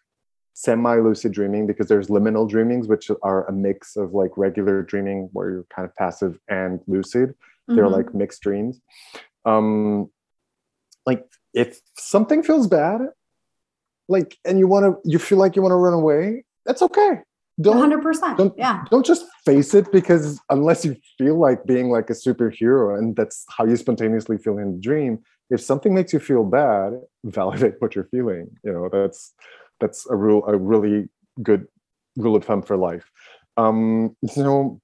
[0.54, 5.50] semi-lucid dreaming, because there's liminal dreamings, which are a mix of like regular dreaming where
[5.50, 7.34] you're kind of passive and lucid
[7.68, 7.92] they're Mhm.
[7.98, 8.80] like mixed dreams
[9.44, 10.10] um
[11.04, 13.00] like if something feels bad
[14.08, 17.20] like and you want to you feel like you want to run away that's okay
[17.60, 18.36] don't 100%.
[18.38, 18.84] don't- yeah.
[18.90, 23.44] don't just face it because unless you feel like being like a superhero and that's
[23.56, 25.18] how you spontaneously feel in the dream
[25.50, 26.92] if something makes you feel bad
[27.24, 29.34] validate what you're feeling you know that's
[29.80, 31.08] that's a rule a really
[31.42, 31.66] good
[32.16, 33.10] rule of thumb for life
[33.56, 34.80] um so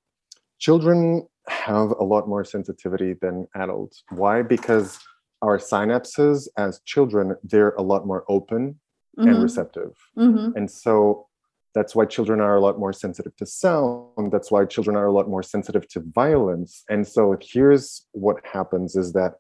[0.59, 4.99] children have a lot more sensitivity than adults why because
[5.43, 8.81] our synapses as children they're a lot more open
[9.19, 9.43] and Mhm.
[9.43, 10.55] receptive Mhm.
[10.57, 11.27] and so
[11.75, 14.31] that's why children are a lot more sensitive to sound.
[14.33, 16.85] That's why children are a lot more sensitive to violence.
[16.89, 19.35] And so here's what happens is that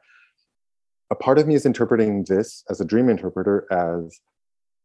[1.10, 4.20] a part of me is interpreting this as a dream interpreter as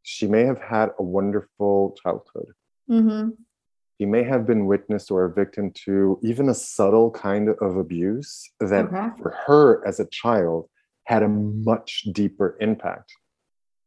[0.03, 2.49] she may have had a wonderful childhood.
[2.89, 3.37] Mhm.
[3.99, 8.49] She may have been witness or a victim to even a subtle kind of abuse
[8.59, 9.09] that Okay.
[9.21, 10.69] for her as a child
[11.05, 13.11] had a much deeper impact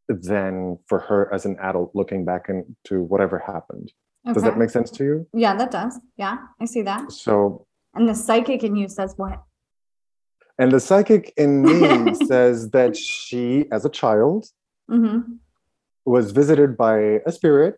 [0.08, 3.92] than for her as an adult looking back into whatever happened.
[4.32, 5.26] Does that make sense to you?
[5.34, 5.98] Yeah, that does.
[6.16, 7.10] Yeah, I see that.
[7.10, 9.42] So, And the psychic in you says what?
[10.58, 14.46] and the psychic in me says that she, as a child,
[14.88, 15.20] hmm
[16.04, 17.76] was visited by a spirit.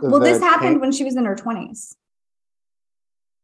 [0.00, 1.96] Well, this happened came- when she was in her 20s.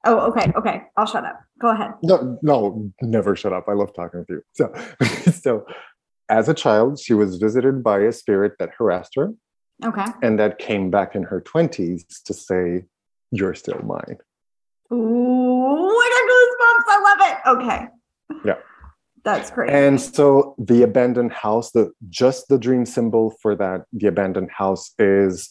[0.04, 0.52] Oh, okay.
[0.56, 0.82] Okay.
[0.96, 1.40] I'll shut up.
[1.60, 1.90] Go ahead.
[2.04, 3.66] No, no, never shut up.
[3.68, 4.42] I love talking with you.
[4.52, 4.72] So,
[5.32, 5.66] so
[6.28, 9.32] as a child, she was visited by a spirit that harassed her
[9.84, 10.06] Okay.
[10.22, 12.84] and that came back in her 20s to say,
[13.30, 14.18] You're still mine.
[14.92, 16.86] Ooh, I got goosebumps.
[16.88, 17.64] I love it.
[17.64, 17.88] Okay.
[18.44, 18.58] Yeah.
[19.24, 19.70] That's great.
[19.70, 24.92] And so the abandoned house, the just the dream symbol for that, the abandoned house
[24.98, 25.48] is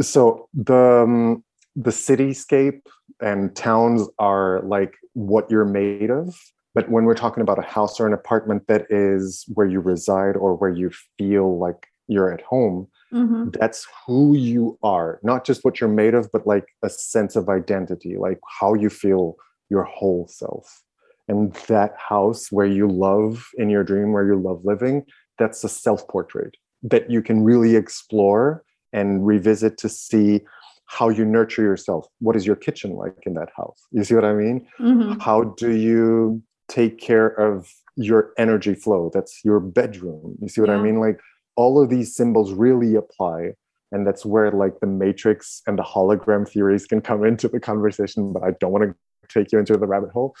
[0.00, 2.80] so the um, the cityscape
[3.20, 6.38] and towns are like what you're made of.
[6.76, 10.36] But when we're talking about a house or an apartment that is where you reside
[10.36, 13.56] or where you feel like you're at home, Mhm.
[13.58, 17.48] that's who you are, not just what you're made of, but like a sense of
[17.48, 19.36] identity, like how you feel
[19.70, 20.82] your whole self.
[21.28, 25.06] And that house where you love in your dream, where you love living,
[25.38, 28.62] that's a self portrait that you can really explore
[28.92, 30.42] and revisit to see
[30.84, 32.06] how you nurture yourself.
[32.20, 33.80] What is your kitchen like in that house?
[33.92, 34.68] You see what I mean?
[34.78, 35.20] Mhm.
[35.20, 39.10] How do you take care of your energy flow?
[39.12, 40.36] That's your bedroom.
[40.40, 41.00] You see what I mean?
[41.00, 41.20] Like
[41.56, 43.52] all of these symbols really apply.
[43.92, 48.32] And that's where like the matrix and the hologram theories can come into the conversation,
[48.32, 48.94] but I don't want to
[49.28, 50.34] take you into the rabbit hole.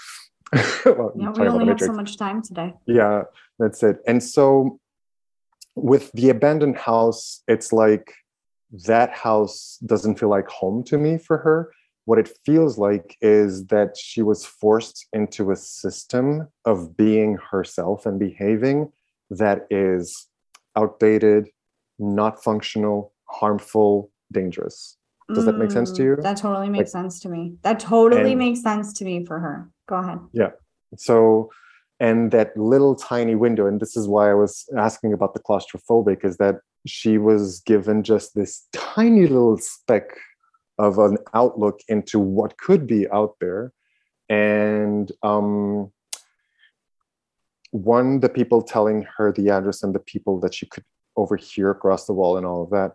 [0.84, 2.74] well, Yeah, we only have so much time today.
[2.86, 3.22] Yeah,
[3.58, 3.98] that's it.
[4.06, 4.78] And so
[5.74, 8.12] with the abandoned house, it's like
[8.86, 11.72] that house doesn't feel like home to me for her.
[12.06, 18.06] What it feels like is that she was forced into a system of being herself
[18.06, 18.90] and behaving
[19.28, 20.28] that is
[20.76, 21.48] outdated,
[21.98, 24.96] not functional, harmful, dangerous.
[25.34, 26.16] Does that make sense to Mm, you?
[26.22, 27.56] That totally makes sense to me.
[27.62, 29.68] That totally And- makes sense to me for her.
[29.88, 30.20] Go ahead.
[30.32, 30.52] Yeah.
[30.96, 31.50] So,
[31.98, 36.24] and that little tiny window, and this is why I was asking about the claustrophobic,
[36.24, 40.06] is that she was given just this tiny little speck
[40.78, 43.72] of an outlook into what could be out there.
[44.28, 45.92] And um,
[47.70, 50.84] one, the people telling her the address and the people that she could
[51.16, 52.92] overhear across the wall and all of that,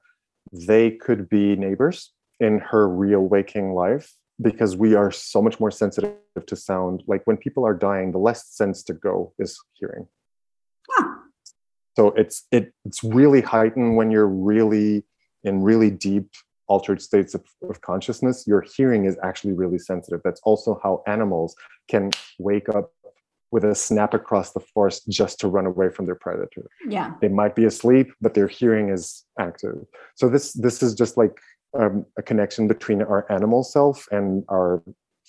[0.52, 5.72] they could be neighbors in her real waking life because we are so much more
[5.72, 6.16] sensitive
[6.46, 7.04] to sound.
[7.08, 10.08] Like when people are dying, the less sense to go is hearing.
[10.90, 11.16] Huh.
[11.96, 15.04] So it's it it's really heightened when you're really
[15.44, 16.30] in really deep
[16.74, 18.48] altered states of, of consciousness.
[18.52, 20.22] Your hearing is actually really sensitive.
[20.24, 21.56] That's also how animals
[21.90, 22.88] can wake up
[23.52, 26.66] with a snap across the forest just to run away from their predator
[26.98, 27.10] Yeah.
[27.22, 29.04] they might be asleep but their hearing is
[29.48, 29.78] active
[30.20, 31.36] so this this is just like
[31.82, 34.70] um, a connection between our animal self and our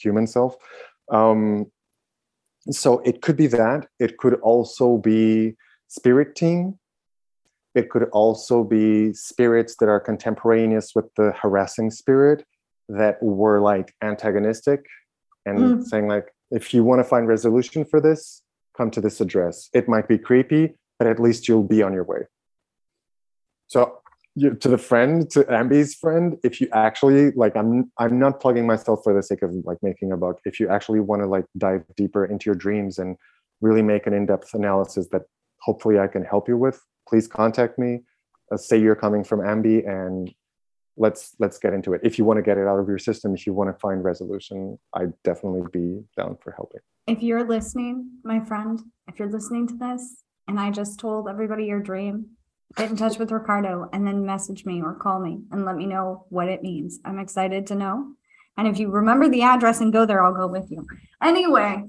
[0.04, 0.52] human self
[1.18, 1.66] um,
[2.82, 5.56] so it could be that it could also be
[5.98, 6.78] spirit team
[7.74, 12.44] it could also be spirits that are contemporaneous with the harassing spirit
[12.88, 14.84] that were like antagonistic
[15.46, 15.84] and Mm.
[15.84, 18.42] saying like if you want to find resolution for this
[18.76, 19.68] come to this address.
[19.74, 22.20] It might be creepy but at least you'll be on your way.
[23.66, 23.98] So
[24.34, 28.66] you, to the friend to ambi's friend if you actually like i'm i'm not plugging
[28.66, 30.36] myself for the sake of like making a buck.
[30.44, 33.16] If you actually want to like dive deeper into your dreams and
[33.60, 35.22] really make an in-depth analysis that
[35.60, 36.80] hopefully i can help you with
[37.12, 38.00] please contact me
[38.50, 40.34] uh, say you're coming from ambi and
[40.96, 43.34] let's let's get into it if you want to get it out of your system
[43.34, 47.94] if you want to find resolution i'd definitely be down for helping If you're listening,
[48.22, 52.26] my friend, if you're listening to this and I just told everybody your dream,
[52.76, 55.86] get in touch with Ricardo and then message me or call me and let me
[55.86, 57.00] know what it means.
[57.04, 58.12] I'm excited to know.
[58.56, 60.86] And if you remember the address and go there, I'll go with you.
[61.20, 61.84] Anyway,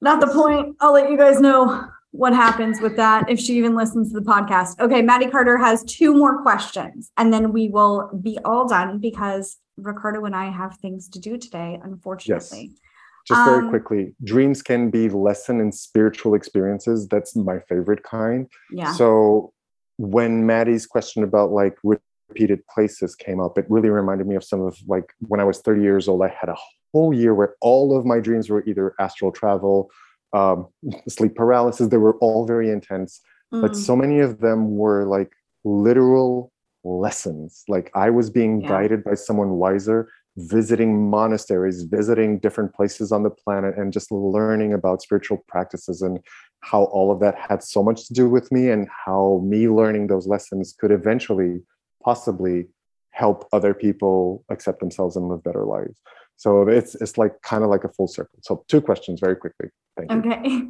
[0.00, 0.76] not the point.
[0.80, 4.24] I'll let you guys know what happens with that if she even listens to the
[4.24, 4.78] podcast.
[4.80, 9.58] Okay, Maddie Carter has two more questions and then we will be all done because
[9.76, 12.70] Ricardo and I have things to do today, unfortunately.
[12.70, 12.80] Yes.
[13.28, 18.46] just very Um, quickly dreams can be lesson in spiritual experiences that's my favorite kind
[18.70, 18.92] Yeah.
[18.92, 19.52] so
[19.98, 24.60] when maddie's question about like repeated places came up it really reminded me of some
[24.62, 26.56] of like when i was 30 years old i had a
[26.92, 29.90] whole year where all of my dreams were either astral travel
[30.32, 30.66] um,
[31.08, 33.20] sleep paralysis they were all very intense
[33.52, 33.76] but Mm.
[33.76, 35.32] so many of them were like
[35.64, 36.52] literal
[36.84, 38.68] lessons like i was being Yeah.
[38.68, 44.72] guided by someone wiser visiting monasteries visiting different places on the planet and just learning
[44.74, 46.20] about spiritual practices and
[46.60, 50.06] how all of that had so much to do with me and how me learning
[50.08, 51.60] those lessons could eventually
[52.04, 52.66] possibly
[53.10, 55.98] help other people accept themselves and live better lives
[56.36, 59.68] so it's it's like kind of like a full circle so two questions very quickly
[59.96, 60.62] thank Okay.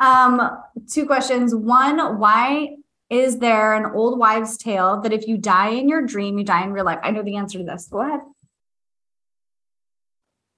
[0.00, 0.58] Um,
[0.90, 1.54] two questions.
[1.54, 2.76] One, why
[3.10, 6.64] is there an old wives' tale that if you die in your dream, you die
[6.64, 6.98] in real life?
[7.02, 7.86] I know the answer to this.
[7.88, 8.20] Go ahead.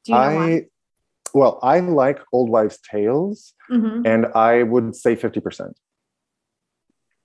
[0.04, 0.66] Do you know why?
[1.34, 4.06] Well, I like old wives' tales, Mhm.
[4.06, 5.78] and I would say fifty percent.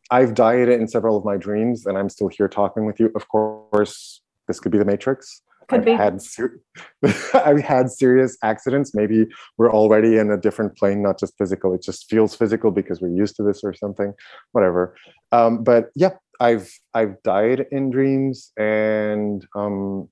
[0.09, 3.11] I've dieted in several of my dreams, and I'm still here talking with you.
[3.15, 5.43] Of course, this could be the Matrix.
[5.69, 5.91] Could I've be.
[5.93, 6.59] had ser-
[7.33, 8.93] I've had serious accidents.
[8.93, 11.73] Maybe we're already in a different plane, not just physical.
[11.73, 14.13] It just feels physical because we're used to this or something.
[14.51, 14.95] Whatever.
[15.31, 20.09] Um, but yeah, I've I've died in dreams, and um,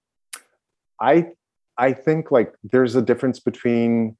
[1.01, 1.27] I
[1.77, 4.17] I think like there's a difference between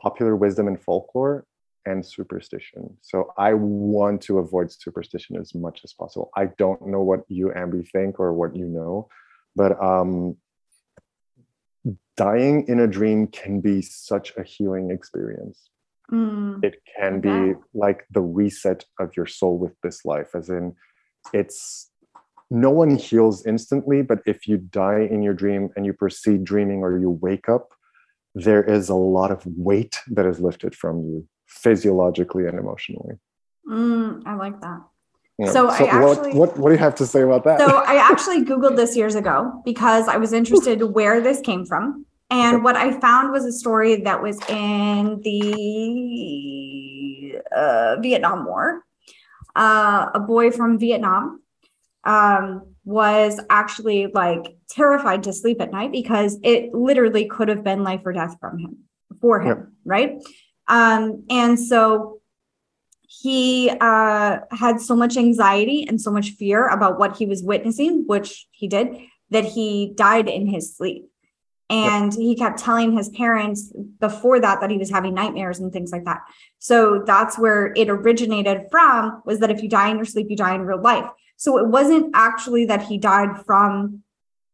[0.00, 1.46] popular wisdom and folklore
[1.86, 2.96] and superstition.
[3.02, 6.30] So I want to avoid superstition as much as possible.
[6.36, 9.08] I don't know what you Ambi think or what you know,
[9.56, 10.36] but um
[12.16, 15.68] dying in a dream can be such a healing experience.
[16.10, 20.74] Mm, It can be like the reset of your soul with this life, as in
[21.32, 21.90] it's
[22.50, 26.80] no one heals instantly, but if you die in your dream and you proceed dreaming
[26.82, 27.70] or you wake up,
[28.34, 33.14] there is a lot of weight that is lifted from you physiologically and emotionally.
[33.68, 34.82] mm, I like that.
[35.38, 35.50] Yeah.
[35.50, 37.58] So I what, actually- what what do you have to say about that?
[37.58, 42.06] So I actually Googled this years ago because I was interested where this came from.
[42.30, 46.54] And what I found was a story that was in the
[47.54, 48.82] uh, Vietnam War.
[49.54, 51.42] Uh, a boy from Vietnam
[52.02, 57.84] um, was actually like terrified to sleep at night because it literally could have been
[57.84, 58.78] life or death from him
[59.20, 60.20] for him, right?
[60.66, 62.13] Um, and so
[63.20, 68.04] he uh, had so much anxiety and so much fear about what he was witnessing,
[68.06, 68.88] which he did,
[69.30, 71.06] that he died in his sleep.
[71.70, 75.92] And he kept telling his parents before that that he was having nightmares and things
[75.92, 76.20] like that.
[76.58, 80.36] So that's where it originated from was that if you die in your sleep, you
[80.36, 81.08] die in real life.
[81.36, 84.02] So it wasn't actually that he died from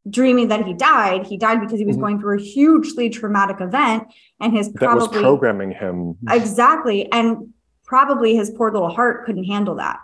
[0.08, 1.26] dreaming that he died.
[1.26, 2.00] He died because he was Mhm.
[2.00, 4.04] going through a hugely traumatic event
[4.40, 6.16] and his that was programming him.
[6.30, 7.52] exactly and
[7.90, 9.98] probably his poor little heart couldn't handle that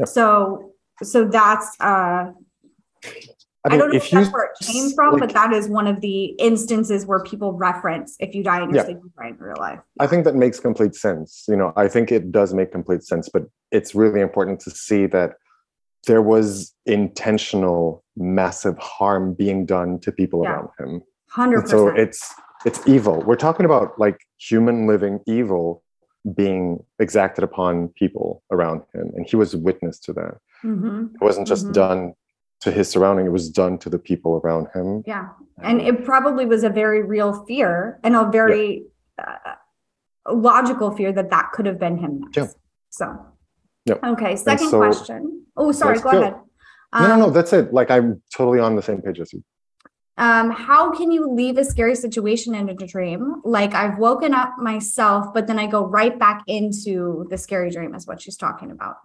[0.00, 0.08] Yep.
[0.08, 0.26] so
[1.12, 2.22] so that's uh
[3.68, 5.88] I I, don't know if that's where it came from, like- but that is one
[5.92, 8.84] of the instances where people reference if you die in your Yeah.
[8.84, 9.80] sleep, you die in real life.
[9.98, 11.44] I think that makes complete sense.
[11.48, 15.06] You know, I think it does make complete sense, but it's really important to see
[15.06, 15.30] that
[16.06, 20.50] there was intentional, massive harm being done to people Yeah.
[20.52, 21.02] around him.
[21.30, 22.20] Hundred And so it's
[22.64, 23.16] it's evil.
[23.26, 24.18] We're talking about like
[24.50, 25.82] human living evil
[26.34, 30.38] being exacted upon people around him, and he was a witness to that.
[30.62, 31.72] hmm It wasn't just Mhm.
[31.72, 32.14] done
[32.60, 35.02] to his surrounding; it was done to the people around him.
[35.06, 35.28] Yeah,
[35.62, 38.86] and it probably was a very real fear and a very
[39.18, 39.54] uh,
[40.32, 42.20] logical fear that that could have been him.
[42.20, 42.36] Next.
[42.36, 42.46] Yeah.
[42.90, 43.26] So.
[43.86, 44.02] Yep.
[44.04, 44.36] Okay.
[44.36, 45.46] Second so- question.
[45.56, 45.98] Oh, sorry.
[46.00, 46.20] Go go.
[46.20, 46.34] ahead.
[46.94, 47.26] no, no, no.
[47.26, 47.72] Um, That's it.
[47.72, 49.42] Like I'm totally on the same page as you.
[50.18, 53.42] Um, how can you leave a scary situation in a dream?
[53.44, 57.94] Like I've woken up myself, but then I go right back into the scary dream,
[57.94, 58.96] is what she's talking about.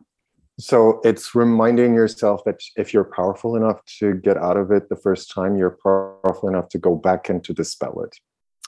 [0.60, 4.96] So it's reminding yourself that if you're powerful enough to get out of it the
[4.96, 8.16] first time, you're powerful enough to go back into dispel it.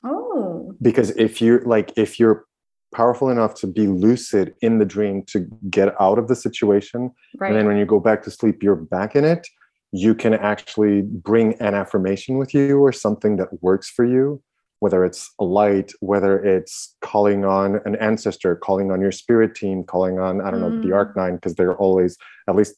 [0.04, 0.74] Oh.
[0.82, 2.46] Because if you're like, if you're
[2.94, 7.50] powerful enough to be lucid in the dream to get out of the situation, Right.
[7.50, 9.48] and then when you go back to sleep, you're back in it,
[9.94, 14.42] you can actually bring an affirmation with you or something that works for you,
[14.80, 19.84] whether it's a light, whether it's calling on an ancestor, calling on your spirit team,
[19.84, 20.96] calling on, I don't know, the Mm.
[20.96, 22.18] Arc Nine, because they're always,
[22.50, 22.76] at least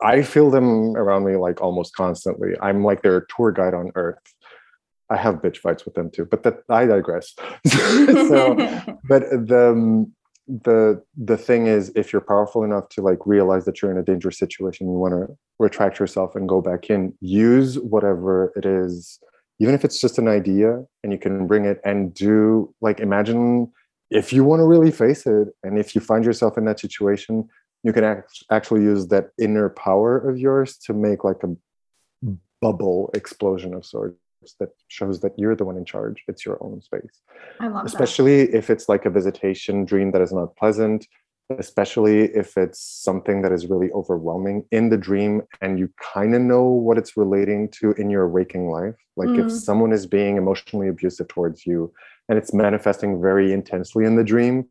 [0.00, 2.54] I feel them around me like almost constantly.
[2.62, 4.22] I'm like their tour guide on earth.
[5.10, 7.34] I have bitch fights with them too, but that I digress.
[7.66, 8.56] so
[9.08, 10.14] but the um,
[10.48, 14.02] the the thing is if you're powerful enough to like realize that you're in a
[14.02, 19.20] dangerous situation you want to retract yourself and go back in use whatever it is
[19.60, 23.70] even if it's just an idea and you can bring it and do like imagine
[24.10, 27.48] if you want to really face it and if you find yourself in that situation
[27.82, 31.54] you can act- actually use that inner power of yours to make like a
[32.60, 34.18] bubble explosion of sorts
[34.58, 36.22] that shows that you're the one in charge.
[36.28, 37.20] It's your own space.
[37.60, 41.06] I love especially if it's like a visitation dream that is not pleasant
[41.58, 46.40] especially if it's something that is really overwhelming in the dream and you kind of
[46.40, 48.94] know what it's relating to in your waking life.
[49.16, 49.50] Like if Mm.
[49.50, 51.92] someone is being emotionally abusive towards you
[52.28, 54.66] and it's manifesting very intensely in the dream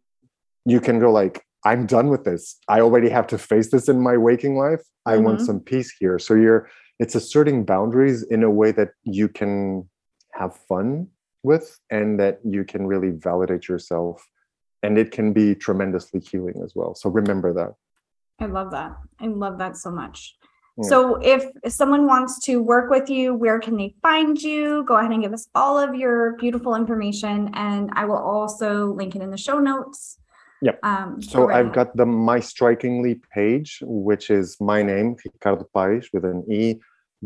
[0.66, 2.58] you can go like i'm done with this.
[2.70, 4.82] I already have to face this in my waking life.
[5.06, 5.46] I want Mhm.
[5.48, 6.18] some peace here.
[6.18, 9.88] So you're it's asserting boundaries in a way that you can
[10.34, 11.08] have fun
[11.44, 14.28] with and that you can really validate yourself
[14.84, 17.74] and it can be tremendously healing as well so remember that
[18.40, 18.98] I love that.
[19.20, 20.36] I love that so much.
[20.78, 20.88] Yeah.
[20.88, 24.84] So if someone wants to work with you, where can they find you?
[24.86, 29.16] Go ahead and give us all of your beautiful information and I will also link
[29.16, 30.18] it in the show notes.
[30.62, 30.80] Yep.
[30.84, 31.72] Um, so right i've now.
[31.72, 36.76] got the my strikingly page which is my name ricardo Paes with an e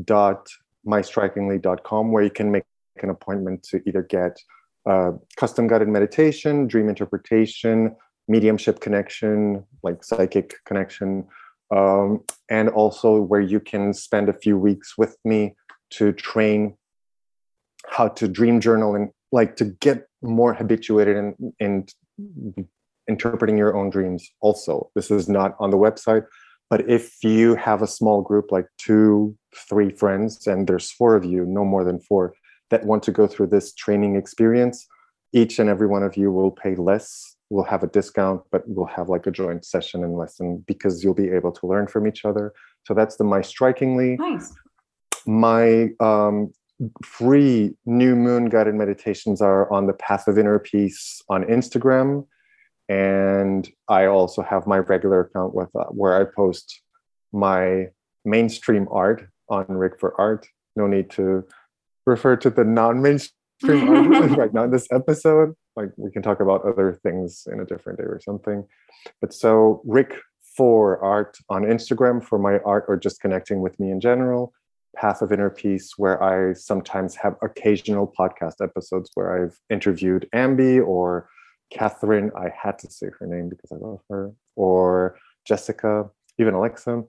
[0.03, 0.47] dot
[0.87, 2.63] mystrikingly.com where you can make
[3.01, 4.37] an appointment to either get
[4.85, 7.95] uh, custom guided meditation dream interpretation
[8.27, 11.25] mediumship connection like psychic connection
[11.75, 15.55] um, and also where you can spend a few weeks with me
[15.89, 16.75] to train
[17.87, 22.67] how to dream journal and like to get more habituated in, in
[23.09, 24.89] interpreting your own dreams also.
[24.95, 26.25] This is not on the website
[26.69, 29.35] but if you have a small group like two
[29.69, 32.33] three friends and there's four of you no more than four
[32.69, 34.87] that want to go through this training experience
[35.33, 38.87] each and every one of you will pay less we'll have a discount but we'll
[38.87, 42.25] have like a joint session and lesson because you'll be able to learn from each
[42.25, 42.51] other.
[42.85, 44.51] So that's the my strikingly nice.
[45.25, 46.51] my um,
[47.05, 52.25] free new moon guided meditations are on the path of inner peace on instagram
[52.89, 56.81] and i also have my regular account with uh, where i post
[57.31, 57.87] my
[58.25, 60.47] mainstream art on rick for art.
[60.75, 61.45] No need to
[62.05, 63.33] refer to the non-mainstream
[64.13, 65.53] art right now in this episode.
[65.75, 68.65] Like we can talk about other things in a different day or something.
[69.19, 70.15] But so rick
[70.55, 74.53] for art on instagram for my art or just connecting with me in general.
[74.95, 80.85] Path of inner peace where i sometimes have occasional podcast episodes where i've interviewed ambi
[80.85, 81.27] or
[81.77, 85.17] catherine i had to say her name because i love her or
[85.49, 86.09] jessica
[86.39, 87.03] even alexa.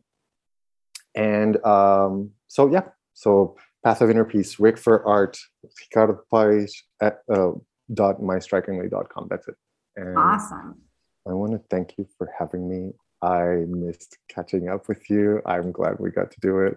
[1.14, 2.86] And um, so yeah.
[3.14, 5.38] So path of inner peace rick for art
[5.80, 7.52] ricardo Paes at uh,
[7.92, 9.54] dot mystrikingly.com that's it.
[9.96, 10.80] And Awesome.
[11.28, 12.92] i want to thank you for having me.
[13.22, 15.40] I missed catching up with you.
[15.46, 16.74] I'm glad we got to do it.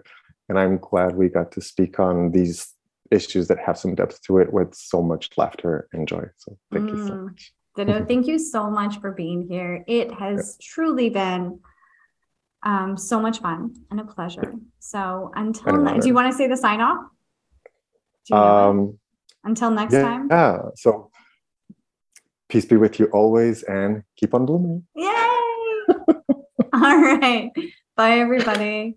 [0.48, 2.58] And i'm glad we got to speak on these
[3.10, 6.24] issues that have some depth to it with so much laughter and joy.
[6.36, 7.24] So thank you so Mm.
[7.24, 8.04] much Ditto.
[8.04, 9.84] Thank you so much for being here.
[9.86, 11.60] It has truly been
[12.64, 14.54] um, so much fun and a pleasure.
[14.80, 17.04] So until ne- do you want to say the sign off?
[18.26, 18.70] Do you know it?
[18.70, 18.98] um
[19.44, 20.28] until next yeah, time.
[20.28, 21.10] yeah so
[22.48, 25.06] peace be with you always and keep on blooming Yay!
[26.74, 27.50] All right.
[27.96, 28.96] Bye, everybody.